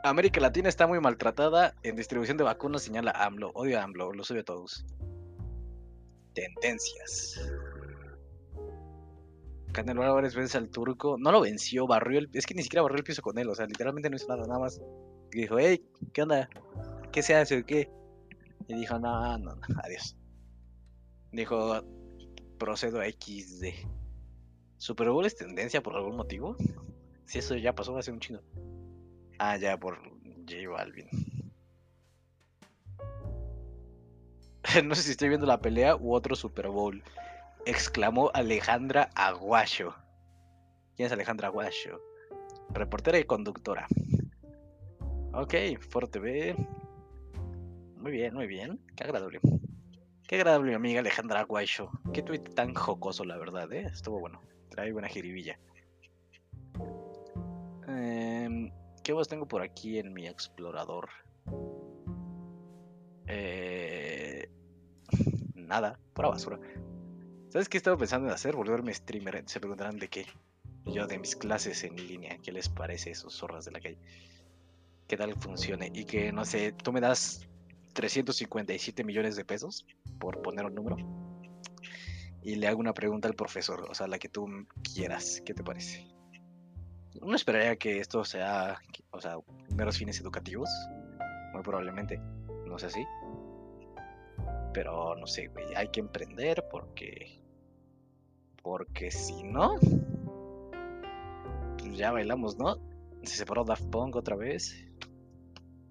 América 0.03 0.41
Latina 0.41 0.69
está 0.69 0.87
muy 0.87 1.01
maltratada 1.01 1.75
en 1.83 1.97
distribución 1.97 2.37
de 2.37 2.45
vacunas, 2.45 2.83
señala 2.83 3.13
AMLO. 3.13 3.51
Odio 3.55 3.81
a 3.81 3.83
AMLO, 3.83 4.13
los 4.13 4.31
odio 4.31 4.43
a 4.43 4.45
todos. 4.45 4.85
Tendencias. 6.35 7.41
Canelo 9.77 10.03
Álvarez 10.03 10.35
vence 10.35 10.57
al 10.57 10.71
turco. 10.71 11.19
No 11.19 11.31
lo 11.31 11.43
venció, 11.43 11.87
barrió 11.87 12.19
el. 12.19 12.31
Es 12.33 12.47
que 12.47 12.55
ni 12.55 12.63
siquiera 12.63 12.83
barrió 12.83 12.97
el 12.97 13.05
piso 13.05 13.21
con 13.21 13.37
él. 13.37 13.47
O 13.51 13.55
sea, 13.55 13.67
literalmente 13.67 14.09
no 14.09 14.17
hizo 14.17 14.27
nada, 14.27 14.47
nada 14.47 14.59
más. 14.59 14.81
Y 15.33 15.41
dijo, 15.41 15.59
hey, 15.59 15.85
¿qué 16.15 16.23
onda? 16.23 16.49
¿Qué 17.13 17.23
se 17.23 17.35
hace 17.35 17.59
o 17.59 17.67
qué? 17.67 17.91
Y 18.69 18.75
dijo, 18.75 18.99
no, 18.99 19.37
no, 19.37 19.55
no, 19.55 19.61
adiós. 19.85 20.17
Dijo, 21.31 21.83
procedo 22.59 23.03
a 23.03 23.05
XD. 23.05 23.67
¿Super 24.79 25.11
Bowl 25.11 25.27
es 25.27 25.37
tendencia 25.37 25.83
por 25.83 25.95
algún 25.95 26.17
motivo? 26.17 26.57
Si 27.27 27.39
eso 27.39 27.55
ya 27.55 27.75
pasó 27.75 27.97
hace 27.99 28.13
un 28.13 28.21
chino. 28.21 28.41
Ah, 29.39 29.59
ya, 29.59 29.79
por 29.79 29.99
J 30.49 30.71
Balvin. 30.71 31.09
no 34.85 34.95
sé 34.95 35.03
si 35.03 35.11
estoy 35.11 35.29
viendo 35.29 35.47
la 35.47 35.61
pelea 35.61 35.97
u 35.97 36.15
otro 36.15 36.35
Super 36.35 36.69
Bowl. 36.69 37.03
Exclamó 37.67 38.31
Alejandra 38.33 39.11
Aguayo. 39.17 39.93
¿Quién 40.95 41.07
es 41.07 41.13
Alejandra 41.13 41.49
Aguayo? 41.49 42.01
Reportera 42.71 43.19
y 43.19 43.25
conductora. 43.25 43.89
Ok, 45.33 45.53
Foro 45.81 46.07
TV. 46.07 46.55
Muy 47.97 48.13
bien, 48.13 48.35
muy 48.35 48.47
bien. 48.47 48.81
Qué 48.95 49.03
agradable. 49.03 49.41
Qué 50.29 50.37
agradable, 50.37 50.71
mi 50.71 50.75
amiga 50.77 51.01
Alejandra 51.01 51.41
Aguayo. 51.41 51.91
Qué 52.15 52.23
tweet 52.23 52.45
tan 52.55 52.73
jocoso, 52.73 53.25
la 53.25 53.37
verdad, 53.37 53.73
¿eh? 53.73 53.87
Estuvo 53.93 54.21
bueno. 54.21 54.41
Trae 54.71 54.93
buena 54.93 55.09
jiribilla. 55.09 55.59
Em, 57.89 58.71
¿Qué 59.03 59.13
más 59.13 59.27
tengo 59.27 59.49
por 59.49 59.63
aquí 59.63 59.99
en 59.99 60.13
mi 60.13 60.29
explorador? 60.29 61.09
Eh, 63.27 64.49
nada, 65.57 65.99
pura 66.15 66.29
basura. 66.29 66.61
¿Sabes 67.57 67.71
qué 67.71 67.79
estaba 67.79 67.97
pensando 67.97 68.29
en 68.29 68.35
hacer? 68.35 68.55
Volverme 68.55 68.93
streamer. 68.93 69.43
Se 69.47 69.61
preguntarán 69.61 69.99
de 69.99 70.09
qué. 70.09 70.27
Yo 70.85 71.07
de 71.07 71.19
mis 71.19 71.35
clases 71.37 71.85
en 71.85 71.97
línea. 71.97 72.37
¿Qué 72.43 72.53
les 72.53 72.69
parece 72.69 73.13
esos 73.13 73.35
zorras 73.35 73.65
de 73.65 73.71
la 73.71 73.81
calle? 73.81 73.97
¿Qué 75.09 75.17
tal 75.17 75.35
funcione? 75.37 75.91
Y 75.95 76.05
que, 76.05 76.33
no 76.33 76.45
sé, 76.45 76.73
tú 76.73 76.93
me 76.93 77.01
das 77.01 77.49
357 77.95 79.03
millones 79.05 79.37
de 79.37 79.47
pesos, 79.47 79.87
por 80.19 80.43
poner 80.43 80.67
un 80.67 80.75
número, 80.75 80.99
y 82.43 82.57
le 82.57 82.69
hago 82.69 82.79
una 82.79 82.93
pregunta 82.93 83.27
al 83.27 83.35
profesor, 83.35 83.87
o 83.89 83.95
sea, 83.95 84.07
la 84.07 84.19
que 84.19 84.29
tú 84.29 84.47
quieras. 84.95 85.41
¿Qué 85.47 85.55
te 85.55 85.65
parece? 85.65 86.07
uno 87.23 87.37
esperaría 87.37 87.77
que 87.77 88.01
esto 88.01 88.23
sea, 88.27 88.79
o 89.13 89.21
sea, 89.23 89.39
meros 89.75 89.97
fines 89.97 90.21
educativos. 90.21 90.69
Muy 91.55 91.63
probablemente 91.63 92.21
no 92.67 92.79
sea 92.79 92.89
así. 92.91 93.03
Pero 94.75 95.17
no 95.17 95.27
sé, 95.27 95.47
güey, 95.47 95.75
hay 95.75 95.89
que 95.89 96.01
emprender 96.01 96.63
porque. 96.71 97.46
Porque 98.67 99.13
si 99.13 99.45
no. 99.45 99.79
Pues 101.79 101.97
ya 101.97 102.11
bailamos, 102.11 102.59
¿no? 102.59 102.77
Se 103.23 103.37
separó 103.37 103.63
Daft 103.65 103.85
Punk 103.91 104.17
otra 104.17 104.35
vez. 104.35 104.85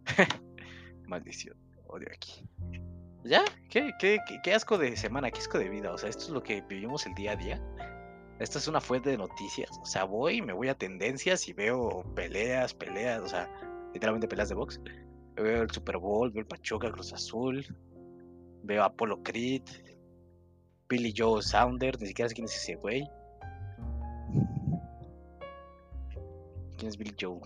Maldición, 1.07 1.55
odio 1.87 2.09
aquí. 2.13 2.43
¿Ya? 3.23 3.45
¿Qué, 3.69 3.93
qué, 3.97 4.19
qué, 4.43 4.53
asco 4.53 4.77
de 4.77 4.97
semana, 4.97 5.31
qué 5.31 5.39
asco 5.39 5.57
de 5.57 5.69
vida. 5.69 5.93
O 5.93 5.97
sea, 5.97 6.09
esto 6.09 6.25
es 6.25 6.29
lo 6.31 6.43
que 6.43 6.63
vivimos 6.63 7.05
el 7.05 7.15
día 7.15 7.31
a 7.31 7.35
día. 7.37 7.63
Esta 8.39 8.57
es 8.57 8.67
una 8.67 8.81
fuente 8.81 9.09
de 9.09 9.17
noticias. 9.19 9.69
O 9.81 9.85
sea, 9.85 10.03
voy, 10.03 10.41
me 10.41 10.51
voy 10.51 10.67
a 10.67 10.75
tendencias 10.75 11.47
y 11.47 11.53
veo 11.53 12.03
peleas, 12.13 12.73
peleas, 12.73 13.21
o 13.21 13.27
sea, 13.29 13.49
literalmente 13.93 14.27
peleas 14.27 14.49
de 14.49 14.55
box. 14.55 14.81
Veo 15.35 15.63
el 15.63 15.71
Super 15.71 15.97
Bowl, 15.97 16.29
veo 16.29 16.41
el 16.41 16.47
Pachuca 16.47 16.91
Cruz 16.91 17.13
Azul, 17.13 17.65
veo 18.63 18.83
a 18.83 18.87
Apollo 18.87 19.23
Creed, 19.23 19.63
Billy 20.87 21.13
Joe 21.15 21.41
Saunders, 21.41 21.99
ni 21.99 22.07
siquiera 22.07 22.29
sé 22.29 22.35
quién 22.35 22.45
es 22.45 22.55
ese 22.55 22.75
güey. 22.75 23.09
¿Quién 26.77 26.89
es 26.89 26.97
Billy 26.97 27.15
Joe? 27.19 27.39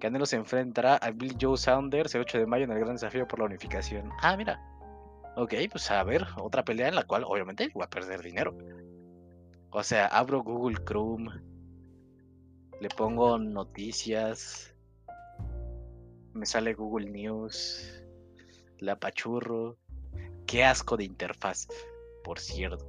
Canelo 0.00 0.24
se 0.26 0.36
enfrentará 0.36 0.96
a 0.96 1.10
Billy 1.10 1.36
Joe 1.40 1.56
Saunders 1.56 2.14
el 2.14 2.22
8 2.22 2.38
de 2.38 2.46
mayo 2.46 2.64
en 2.64 2.72
el 2.72 2.80
gran 2.80 2.94
desafío 2.94 3.28
por 3.28 3.38
la 3.38 3.44
unificación. 3.44 4.10
Ah, 4.22 4.36
mira. 4.36 4.58
Ok, 5.36 5.54
pues 5.70 5.90
a 5.90 6.02
ver, 6.02 6.26
otra 6.38 6.64
pelea 6.64 6.88
en 6.88 6.94
la 6.94 7.04
cual 7.04 7.24
obviamente 7.24 7.70
voy 7.72 7.84
a 7.84 7.90
perder 7.90 8.22
dinero. 8.22 8.56
O 9.70 9.82
sea, 9.82 10.06
abro 10.06 10.42
Google 10.42 10.78
Chrome, 10.84 11.30
le 12.80 12.88
pongo 12.88 13.38
noticias, 13.38 14.74
me 16.32 16.46
sale 16.46 16.74
Google 16.74 17.10
News, 17.10 18.02
la 18.78 18.98
pachurro. 18.98 19.76
Qué 20.50 20.64
asco 20.64 20.96
de 20.96 21.04
interfaz, 21.04 21.68
por 22.24 22.40
cierto. 22.40 22.84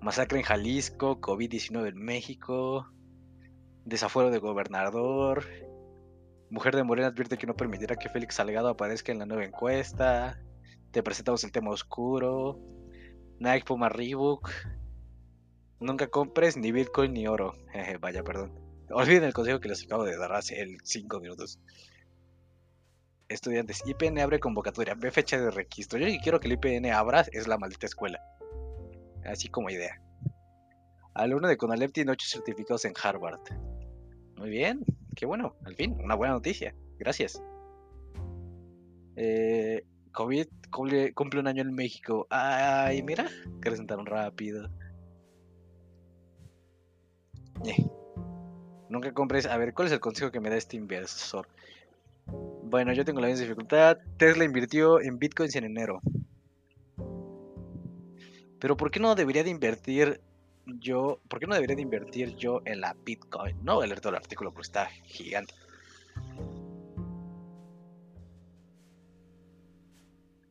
Masacre 0.00 0.40
en 0.40 0.44
Jalisco, 0.44 1.20
COVID-19 1.20 1.90
en 1.90 2.04
México, 2.04 2.90
desafuero 3.84 4.32
de 4.32 4.38
gobernador, 4.38 5.44
mujer 6.50 6.74
de 6.74 6.82
Morena 6.82 7.06
advierte 7.06 7.38
que 7.38 7.46
no 7.46 7.54
permitirá 7.54 7.94
que 7.94 8.08
Félix 8.08 8.34
Salgado 8.34 8.68
aparezca 8.68 9.12
en 9.12 9.20
la 9.20 9.26
nueva 9.26 9.44
encuesta, 9.44 10.42
te 10.90 11.04
presentamos 11.04 11.44
el 11.44 11.52
tema 11.52 11.70
oscuro. 11.70 12.58
Nike 13.38 13.66
Puma 13.66 13.88
Reebok. 13.88 14.50
Nunca 15.78 16.08
compres 16.08 16.56
ni 16.56 16.72
Bitcoin 16.72 17.12
ni 17.12 17.28
oro. 17.28 17.54
vaya, 18.00 18.24
perdón. 18.24 18.58
Olviden 18.90 19.22
el 19.22 19.34
consejo 19.34 19.60
que 19.60 19.68
les 19.68 19.84
acabo 19.84 20.02
de 20.02 20.16
dar 20.16 20.32
hace 20.32 20.66
5 20.82 21.20
minutos. 21.20 21.60
Estudiantes, 23.28 23.82
IPN 23.84 24.20
abre 24.20 24.40
convocatoria, 24.40 24.94
ve 24.94 25.10
fecha 25.10 25.38
de 25.38 25.50
registro. 25.50 25.98
Yo 25.98 26.06
quiero 26.22 26.40
que 26.40 26.48
el 26.48 26.54
IPN 26.54 26.86
abra 26.92 27.26
es 27.32 27.46
la 27.46 27.58
maldita 27.58 27.86
escuela. 27.86 28.20
Así 29.24 29.48
como 29.48 29.68
idea. 29.68 30.00
Alumno 31.14 31.48
de 31.48 31.58
Conalep 31.58 31.92
tiene 31.92 32.12
8 32.12 32.26
certificados 32.26 32.84
en 32.86 32.94
Harvard. 33.02 33.40
Muy 34.36 34.50
bien, 34.50 34.84
qué 35.14 35.26
bueno, 35.26 35.56
al 35.64 35.74
fin, 35.74 35.98
una 36.02 36.14
buena 36.14 36.34
noticia. 36.34 36.74
Gracias. 36.98 37.42
Eh, 39.16 39.84
COVID 40.12 40.46
cumple, 40.70 41.40
un 41.40 41.46
año 41.48 41.62
en 41.62 41.74
México. 41.74 42.26
Ay, 42.30 43.02
mira, 43.02 43.28
que 43.60 43.68
presentaron 43.68 44.06
rápido. 44.06 44.70
Eh. 47.66 47.84
Nunca 48.88 49.12
compres. 49.12 49.46
A 49.46 49.56
ver, 49.58 49.74
¿cuál 49.74 49.86
es 49.86 49.92
el 49.92 50.00
consejo 50.00 50.30
que 50.30 50.40
me 50.40 50.50
da 50.50 50.56
este 50.56 50.76
inversor? 50.76 51.46
Bueno, 52.68 52.92
yo 52.92 53.02
tengo 53.02 53.20
la 53.20 53.28
misma 53.28 53.44
dificultad. 53.44 53.96
Tesla 54.18 54.44
invirtió 54.44 55.00
en 55.00 55.18
bitcoins 55.18 55.56
en 55.56 55.64
enero. 55.64 56.02
Pero 58.58 58.76
¿por 58.76 58.90
qué 58.90 59.00
no 59.00 59.14
debería 59.14 59.42
de 59.42 59.50
invertir 59.50 60.20
yo? 60.66 61.18
¿Por 61.28 61.40
qué 61.40 61.46
no 61.46 61.54
debería 61.54 61.76
de 61.76 61.82
invertir 61.82 62.36
yo 62.36 62.60
en 62.66 62.82
la 62.82 62.94
bitcoin? 63.06 63.56
No 63.64 63.76
voy 63.76 63.84
a 63.84 63.86
leer 63.86 64.02
el 64.04 64.14
artículo 64.14 64.52
porque 64.52 64.66
está 64.66 64.86
gigante. 65.04 65.54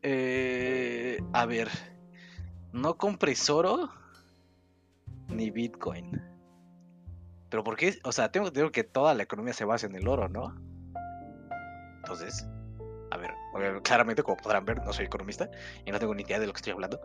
Eh, 0.02 1.18
a 1.32 1.46
ver, 1.46 1.68
no 2.72 2.96
compres 2.96 3.48
oro 3.48 3.90
ni 5.28 5.50
bitcoin. 5.50 6.20
Pero 7.48 7.62
¿por 7.62 7.76
qué? 7.76 7.98
O 8.02 8.10
sea, 8.10 8.32
tengo, 8.32 8.50
que 8.72 8.82
toda 8.82 9.14
la 9.14 9.22
economía 9.22 9.52
se 9.52 9.64
basa 9.64 9.86
en 9.86 9.94
el 9.94 10.08
oro, 10.08 10.28
¿no? 10.28 10.54
Entonces, 12.08 12.48
a 13.10 13.18
ver, 13.18 13.34
claramente 13.82 14.22
como 14.22 14.38
podrán 14.38 14.64
ver, 14.64 14.82
no 14.82 14.94
soy 14.94 15.04
economista 15.04 15.50
y 15.84 15.92
no 15.92 15.98
tengo 15.98 16.14
ni 16.14 16.22
idea 16.22 16.40
de 16.40 16.46
lo 16.46 16.54
que 16.54 16.56
estoy 16.56 16.72
hablando. 16.72 17.02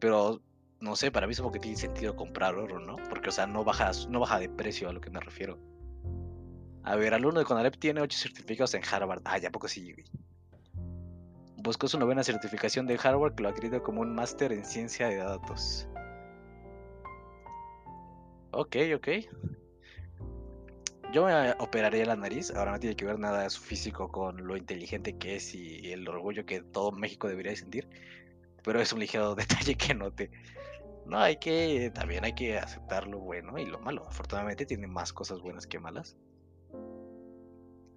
Pero, 0.00 0.42
no 0.80 0.96
sé, 0.96 1.12
para 1.12 1.28
mí 1.28 1.32
es 1.34 1.38
como 1.38 1.52
que 1.52 1.60
tiene 1.60 1.76
sentido 1.76 2.16
comprar 2.16 2.56
oro, 2.56 2.80
¿no? 2.80 2.96
Porque, 3.08 3.28
o 3.28 3.32
sea, 3.32 3.46
no 3.46 3.62
baja, 3.62 3.92
no 4.08 4.18
baja 4.18 4.40
de 4.40 4.48
precio 4.48 4.88
a 4.88 4.92
lo 4.92 5.00
que 5.00 5.10
me 5.10 5.20
refiero. 5.20 5.56
A 6.82 6.96
ver, 6.96 7.14
alumno 7.14 7.38
de 7.38 7.46
Conalep 7.46 7.76
tiene 7.76 8.00
8 8.00 8.18
certificados 8.18 8.74
en 8.74 8.82
Harvard. 8.90 9.22
Ah, 9.24 9.38
ya 9.38 9.50
poco 9.50 9.68
sí, 9.68 9.92
güey. 9.92 10.04
Buscó 11.58 11.86
su 11.86 11.96
novena 11.96 12.24
certificación 12.24 12.88
de 12.88 12.98
Harvard 13.00 13.36
que 13.36 13.44
lo 13.44 13.50
acredita 13.50 13.78
como 13.78 14.00
un 14.00 14.16
máster 14.16 14.52
en 14.52 14.64
ciencia 14.64 15.06
de 15.06 15.18
datos. 15.18 15.88
Ok, 18.50 18.76
ok. 18.96 19.08
Yo 21.12 21.26
me 21.26 21.52
operaría 21.58 22.06
la 22.06 22.16
nariz, 22.16 22.50
ahora 22.50 22.72
no 22.72 22.80
tiene 22.80 22.96
que 22.96 23.04
ver 23.04 23.18
nada 23.18 23.42
de 23.42 23.50
su 23.50 23.60
físico 23.60 24.10
con 24.10 24.46
lo 24.46 24.56
inteligente 24.56 25.18
que 25.18 25.36
es 25.36 25.54
y 25.54 25.92
el 25.92 26.08
orgullo 26.08 26.46
que 26.46 26.62
todo 26.62 26.90
México 26.90 27.28
debería 27.28 27.54
sentir, 27.54 27.86
pero 28.64 28.80
es 28.80 28.94
un 28.94 29.00
ligero 29.00 29.34
detalle 29.36 29.74
que 29.74 29.92
note. 29.94 30.30
No, 31.04 31.18
hay 31.18 31.36
que, 31.36 31.90
también 31.94 32.24
hay 32.24 32.34
que 32.34 32.56
aceptar 32.56 33.06
lo 33.06 33.18
bueno 33.18 33.58
y 33.58 33.66
lo 33.66 33.78
malo. 33.80 34.06
Afortunadamente 34.08 34.64
tiene 34.64 34.86
más 34.86 35.12
cosas 35.12 35.40
buenas 35.40 35.66
que 35.66 35.78
malas. 35.78 36.16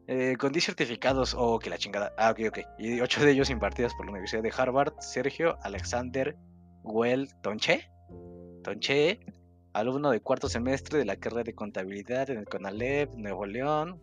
Eh, 0.08 0.36
con 0.38 0.51
10 0.51 0.65
certificados, 0.65 1.36
oh, 1.38 1.58
que 1.58 1.69
la 1.69 1.78
chingada. 1.78 2.13
Ah, 2.17 2.32
ok, 2.32 2.39
ok. 2.49 2.60
Y 2.80 2.99
8 2.99 3.23
de 3.23 3.32
ellos 3.32 3.49
impartidos 3.49 3.93
por 3.95 4.06
la 4.06 4.12
Universidad 4.12 4.43
de 4.43 4.54
Harvard, 4.56 4.93
Sergio 4.99 5.58
Alexander 5.63 6.36
Well 6.84 7.30
Tonche. 7.41 7.89
Tonche, 8.63 9.19
alumno 9.75 10.09
de 10.09 10.21
cuarto 10.21 10.47
semestre 10.47 10.97
de 10.97 11.05
la 11.05 11.17
carrera 11.17 11.43
de 11.43 11.53
contabilidad 11.53 12.29
en 12.29 12.38
el 12.38 12.45
CONALEP, 12.45 13.13
Nuevo 13.15 13.45
León. 13.45 13.99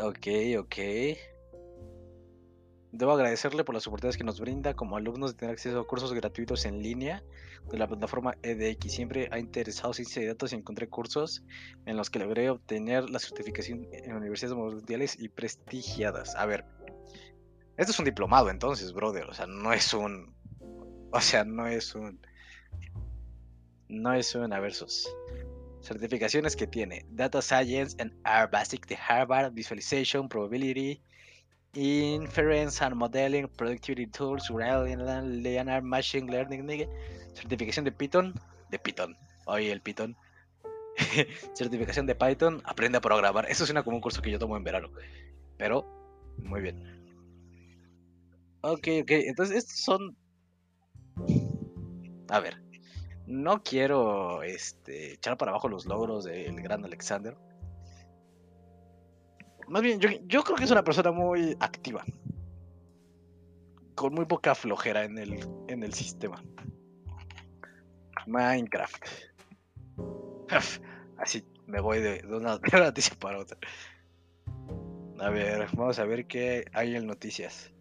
Ok, 0.00 0.26
ok. 0.58 0.76
Debo 2.92 3.12
agradecerle 3.12 3.62
por 3.62 3.74
las 3.74 3.86
oportunidades 3.86 4.16
que 4.16 4.24
nos 4.24 4.40
brinda 4.40 4.72
como 4.74 4.96
alumnos 4.96 5.32
de 5.32 5.36
tener 5.36 5.52
acceso 5.52 5.78
a 5.78 5.86
cursos 5.86 6.14
gratuitos 6.14 6.64
en 6.64 6.82
línea 6.82 7.22
de 7.70 7.78
la 7.78 7.86
plataforma 7.86 8.36
EDX. 8.42 8.90
Siempre 8.90 9.28
ha 9.30 9.38
interesado 9.38 9.92
ciencia 9.92 10.22
de 10.22 10.28
datos 10.28 10.52
y 10.52 10.56
encontré 10.56 10.88
cursos 10.88 11.44
en 11.84 11.98
los 11.98 12.08
que 12.08 12.20
logré 12.20 12.48
obtener 12.48 13.08
la 13.10 13.18
certificación 13.18 13.86
en 13.92 14.16
universidades 14.16 14.56
mundiales 14.56 15.20
y 15.20 15.28
prestigiadas. 15.28 16.34
A 16.36 16.46
ver, 16.46 16.64
esto 17.76 17.92
es 17.92 17.98
un 17.98 18.06
diplomado 18.06 18.48
entonces, 18.48 18.94
brother. 18.94 19.24
O 19.24 19.34
sea, 19.34 19.46
no 19.46 19.74
es 19.74 19.92
un... 19.92 20.34
O 21.12 21.20
sea, 21.20 21.44
no 21.44 21.66
es 21.66 21.94
un 21.94 22.18
no 23.90 24.14
es 24.14 24.34
una 24.34 24.60
versus. 24.60 25.08
Certificaciones 25.82 26.56
que 26.56 26.66
tiene 26.66 27.04
Data 27.10 27.40
Science 27.40 27.96
and 27.98 28.12
R 28.24 28.48
Basic 28.52 28.86
de 28.86 28.96
Harvard, 28.96 29.52
Visualization, 29.52 30.28
Probability, 30.28 31.00
Inference 31.74 32.84
and 32.84 32.96
Modeling, 32.96 33.48
Productivity 33.48 34.06
Tools, 34.06 34.50
Leonard 34.50 35.82
Machine 35.82 36.30
Learning, 36.30 36.88
certificación 37.32 37.84
de 37.84 37.92
Python, 37.92 38.34
de 38.70 38.78
Python, 38.78 39.16
oye 39.46 39.72
el 39.72 39.80
Python, 39.80 40.16
certificación 41.54 42.06
de 42.06 42.14
Python, 42.14 42.60
aprende 42.64 42.98
a 42.98 43.00
programar. 43.00 43.46
Eso 43.48 43.64
suena 43.64 43.82
como 43.82 43.96
un 43.96 44.02
curso 44.02 44.20
que 44.20 44.30
yo 44.30 44.38
tomo 44.38 44.56
en 44.56 44.64
verano, 44.64 44.90
pero 45.56 45.86
muy 46.38 46.60
bien. 46.60 47.00
Ok, 48.62 48.88
ok, 49.02 49.10
entonces 49.10 49.56
estos 49.56 49.80
son... 49.80 50.16
A 52.28 52.40
ver, 52.40 52.60
no 53.30 53.62
quiero 53.62 54.42
este, 54.42 55.14
echar 55.14 55.36
para 55.36 55.52
abajo 55.52 55.68
los 55.68 55.86
logros 55.86 56.24
del 56.24 56.60
gran 56.60 56.84
Alexander. 56.84 57.36
Más 59.68 59.82
bien, 59.82 60.00
yo, 60.00 60.42
creo 60.42 60.56
que 60.56 60.64
es 60.64 60.70
una 60.70 60.82
persona 60.82 61.12
muy 61.12 61.56
activa. 61.60 62.04
Con 63.94 64.14
muy 64.14 64.24
poca 64.24 64.56
flojera 64.56 65.04
en 65.04 65.16
el, 65.18 65.94
sistema. 65.94 66.42
Minecraft. 68.26 69.04
Así 71.18 71.44
me 71.66 71.80
voy 71.80 72.00
de, 72.00 72.24
una, 72.26 72.58
noticia 72.72 73.16
para 73.16 73.38
otra. 73.38 73.58
A 75.20 75.30
ver, 75.30 75.68
vamos 75.74 76.00
a 76.00 76.04
ver 76.04 76.26
qué 76.26 76.64
hay 76.72 76.96
en 76.96 77.06
noticias. 77.06 77.72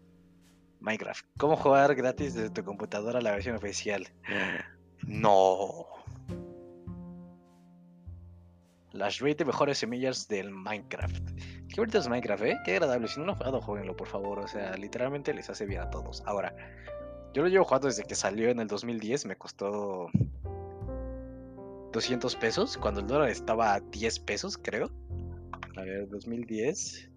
Minecraft. 0.79 1.25
¿Cómo 1.39 1.57
jugar 1.57 1.95
gratis 1.95 2.35
desde 2.35 2.51
tu 2.51 2.63
computadora 2.63 3.19
la 3.19 3.31
versión 3.31 3.55
oficial? 3.55 4.07
No. 5.07 5.88
Las 8.91 9.21
20 9.21 9.45
mejores 9.45 9.77
semillas 9.77 10.27
del 10.27 10.51
Minecraft. 10.51 11.29
Qué 11.69 11.75
bonito 11.77 11.99
es 11.99 12.09
Minecraft, 12.09 12.43
¿eh? 12.43 12.57
Qué 12.65 12.73
agradable. 12.73 13.07
Si 13.07 13.19
no 13.19 13.27
lo 13.27 13.31
han 13.33 13.38
jugado, 13.38 13.62
jueguenlo, 13.62 13.95
por 13.95 14.07
favor. 14.07 14.39
O 14.39 14.47
sea, 14.47 14.75
literalmente 14.75 15.33
les 15.33 15.49
hace 15.49 15.65
bien 15.65 15.81
a 15.81 15.89
todos. 15.89 16.23
Ahora, 16.25 16.55
yo 17.33 17.43
lo 17.43 17.47
llevo 17.47 17.65
jugando 17.65 17.88
desde 17.88 18.03
que 18.03 18.15
salió 18.15 18.49
en 18.49 18.59
el 18.59 18.67
2010. 18.67 19.27
Me 19.27 19.35
costó 19.35 20.09
200 21.93 22.35
pesos. 22.38 22.77
Cuando 22.77 23.01
el 23.01 23.07
dólar 23.07 23.29
estaba 23.29 23.75
a 23.75 23.79
10 23.79 24.19
pesos, 24.21 24.57
creo. 24.57 24.89
A 25.77 25.81
ver, 25.81 26.09
2010. 26.09 27.09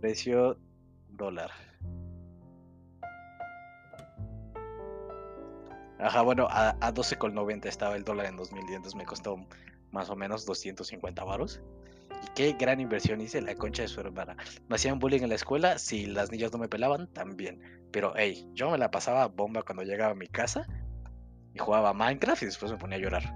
Precio 0.00 0.58
dólar. 1.10 1.50
Ajá, 6.02 6.22
bueno, 6.22 6.46
a, 6.50 6.70
a 6.80 6.94
12,90 6.94 7.66
estaba 7.66 7.96
el 7.96 8.04
dólar 8.04 8.26
en 8.26 8.36
2010, 8.36 8.76
entonces 8.76 8.96
me 8.96 9.04
costó 9.04 9.36
más 9.90 10.08
o 10.10 10.16
menos 10.16 10.46
250 10.46 11.24
varos. 11.24 11.60
Y 12.22 12.28
qué 12.34 12.52
gran 12.58 12.80
inversión 12.80 13.20
hice 13.20 13.40
la 13.40 13.54
concha 13.54 13.82
de 13.82 13.88
su 13.88 14.00
hermana. 14.00 14.36
Me 14.68 14.76
hacían 14.76 14.98
bullying 14.98 15.22
en 15.22 15.28
la 15.30 15.34
escuela, 15.34 15.78
si 15.78 16.06
las 16.06 16.30
niñas 16.30 16.52
no 16.52 16.58
me 16.58 16.68
pelaban, 16.68 17.06
también. 17.08 17.60
Pero, 17.92 18.12
hey, 18.16 18.48
yo 18.54 18.70
me 18.70 18.78
la 18.78 18.90
pasaba 18.90 19.26
bomba 19.26 19.62
cuando 19.62 19.82
llegaba 19.82 20.12
a 20.12 20.14
mi 20.14 20.26
casa 20.26 20.66
y 21.54 21.58
jugaba 21.58 21.92
Minecraft 21.92 22.42
y 22.42 22.46
después 22.46 22.72
me 22.72 22.78
ponía 22.78 22.96
a 22.96 23.00
llorar. 23.00 23.34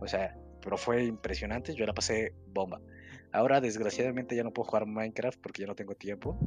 O 0.00 0.06
sea, 0.06 0.36
pero 0.60 0.76
fue 0.76 1.04
impresionante, 1.04 1.74
yo 1.74 1.86
la 1.86 1.92
pasé 1.92 2.34
bomba. 2.48 2.80
Ahora, 3.32 3.60
desgraciadamente, 3.60 4.36
ya 4.36 4.44
no 4.44 4.52
puedo 4.52 4.68
jugar 4.68 4.86
Minecraft 4.86 5.40
porque 5.40 5.62
ya 5.62 5.66
no 5.66 5.74
tengo 5.74 5.94
tiempo. 5.94 6.38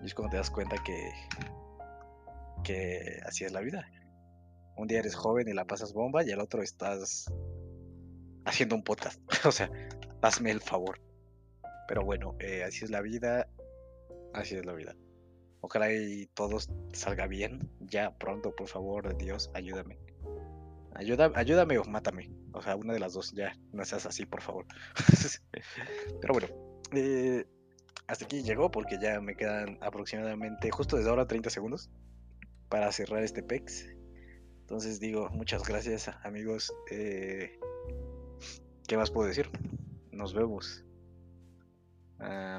Y 0.00 0.06
es 0.06 0.14
cuando 0.14 0.32
te 0.32 0.36
das 0.36 0.50
cuenta 0.50 0.76
que 0.84 1.10
así 3.24 3.44
es 3.44 3.52
la 3.52 3.60
vida. 3.60 3.86
Un 4.76 4.86
día 4.86 5.00
eres 5.00 5.14
joven 5.14 5.48
y 5.48 5.52
la 5.52 5.66
pasas 5.66 5.92
bomba 5.92 6.24
y 6.24 6.30
al 6.30 6.40
otro 6.40 6.62
estás 6.62 7.26
haciendo 8.44 8.76
un 8.76 8.82
podcast. 8.82 9.20
o 9.46 9.52
sea, 9.52 9.70
hazme 10.22 10.50
el 10.50 10.60
favor. 10.60 11.00
Pero 11.86 12.04
bueno, 12.04 12.36
eh, 12.38 12.64
así 12.64 12.84
es 12.84 12.90
la 12.90 13.00
vida. 13.00 13.48
Así 14.34 14.56
es 14.56 14.66
la 14.66 14.74
vida. 14.74 14.94
Ojalá 15.60 15.92
y 15.92 16.26
todo 16.34 16.58
salga 16.92 17.26
bien. 17.26 17.70
Ya 17.80 18.16
pronto, 18.16 18.54
por 18.54 18.68
favor, 18.68 19.16
Dios, 19.16 19.50
ayúdame. 19.54 19.98
Ayúdame 20.94 21.78
o 21.78 21.84
mátame. 21.84 22.30
O 22.52 22.62
sea, 22.62 22.76
una 22.76 22.92
de 22.92 23.00
las 23.00 23.14
dos, 23.14 23.32
ya. 23.32 23.56
No 23.72 23.84
seas 23.84 24.06
así, 24.06 24.26
por 24.26 24.42
favor. 24.42 24.66
Pero 26.20 26.34
bueno. 26.34 26.48
Eh, 26.92 27.44
hasta 28.06 28.24
aquí 28.24 28.42
llegó 28.42 28.70
porque 28.70 28.98
ya 28.98 29.20
me 29.20 29.36
quedan 29.36 29.78
aproximadamente, 29.82 30.70
justo 30.70 30.96
desde 30.96 31.10
ahora, 31.10 31.26
30 31.26 31.50
segundos 31.50 31.90
para 32.68 32.90
cerrar 32.92 33.22
este 33.22 33.42
PEX. 33.42 33.86
Entonces 34.60 35.00
digo, 35.00 35.28
muchas 35.30 35.66
gracias 35.66 36.08
amigos. 36.24 36.72
Eh, 36.90 37.58
¿Qué 38.86 38.96
más 38.96 39.10
puedo 39.10 39.28
decir? 39.28 39.50
Nos 40.12 40.34
vemos. 40.34 40.84
Ah, 42.18 42.58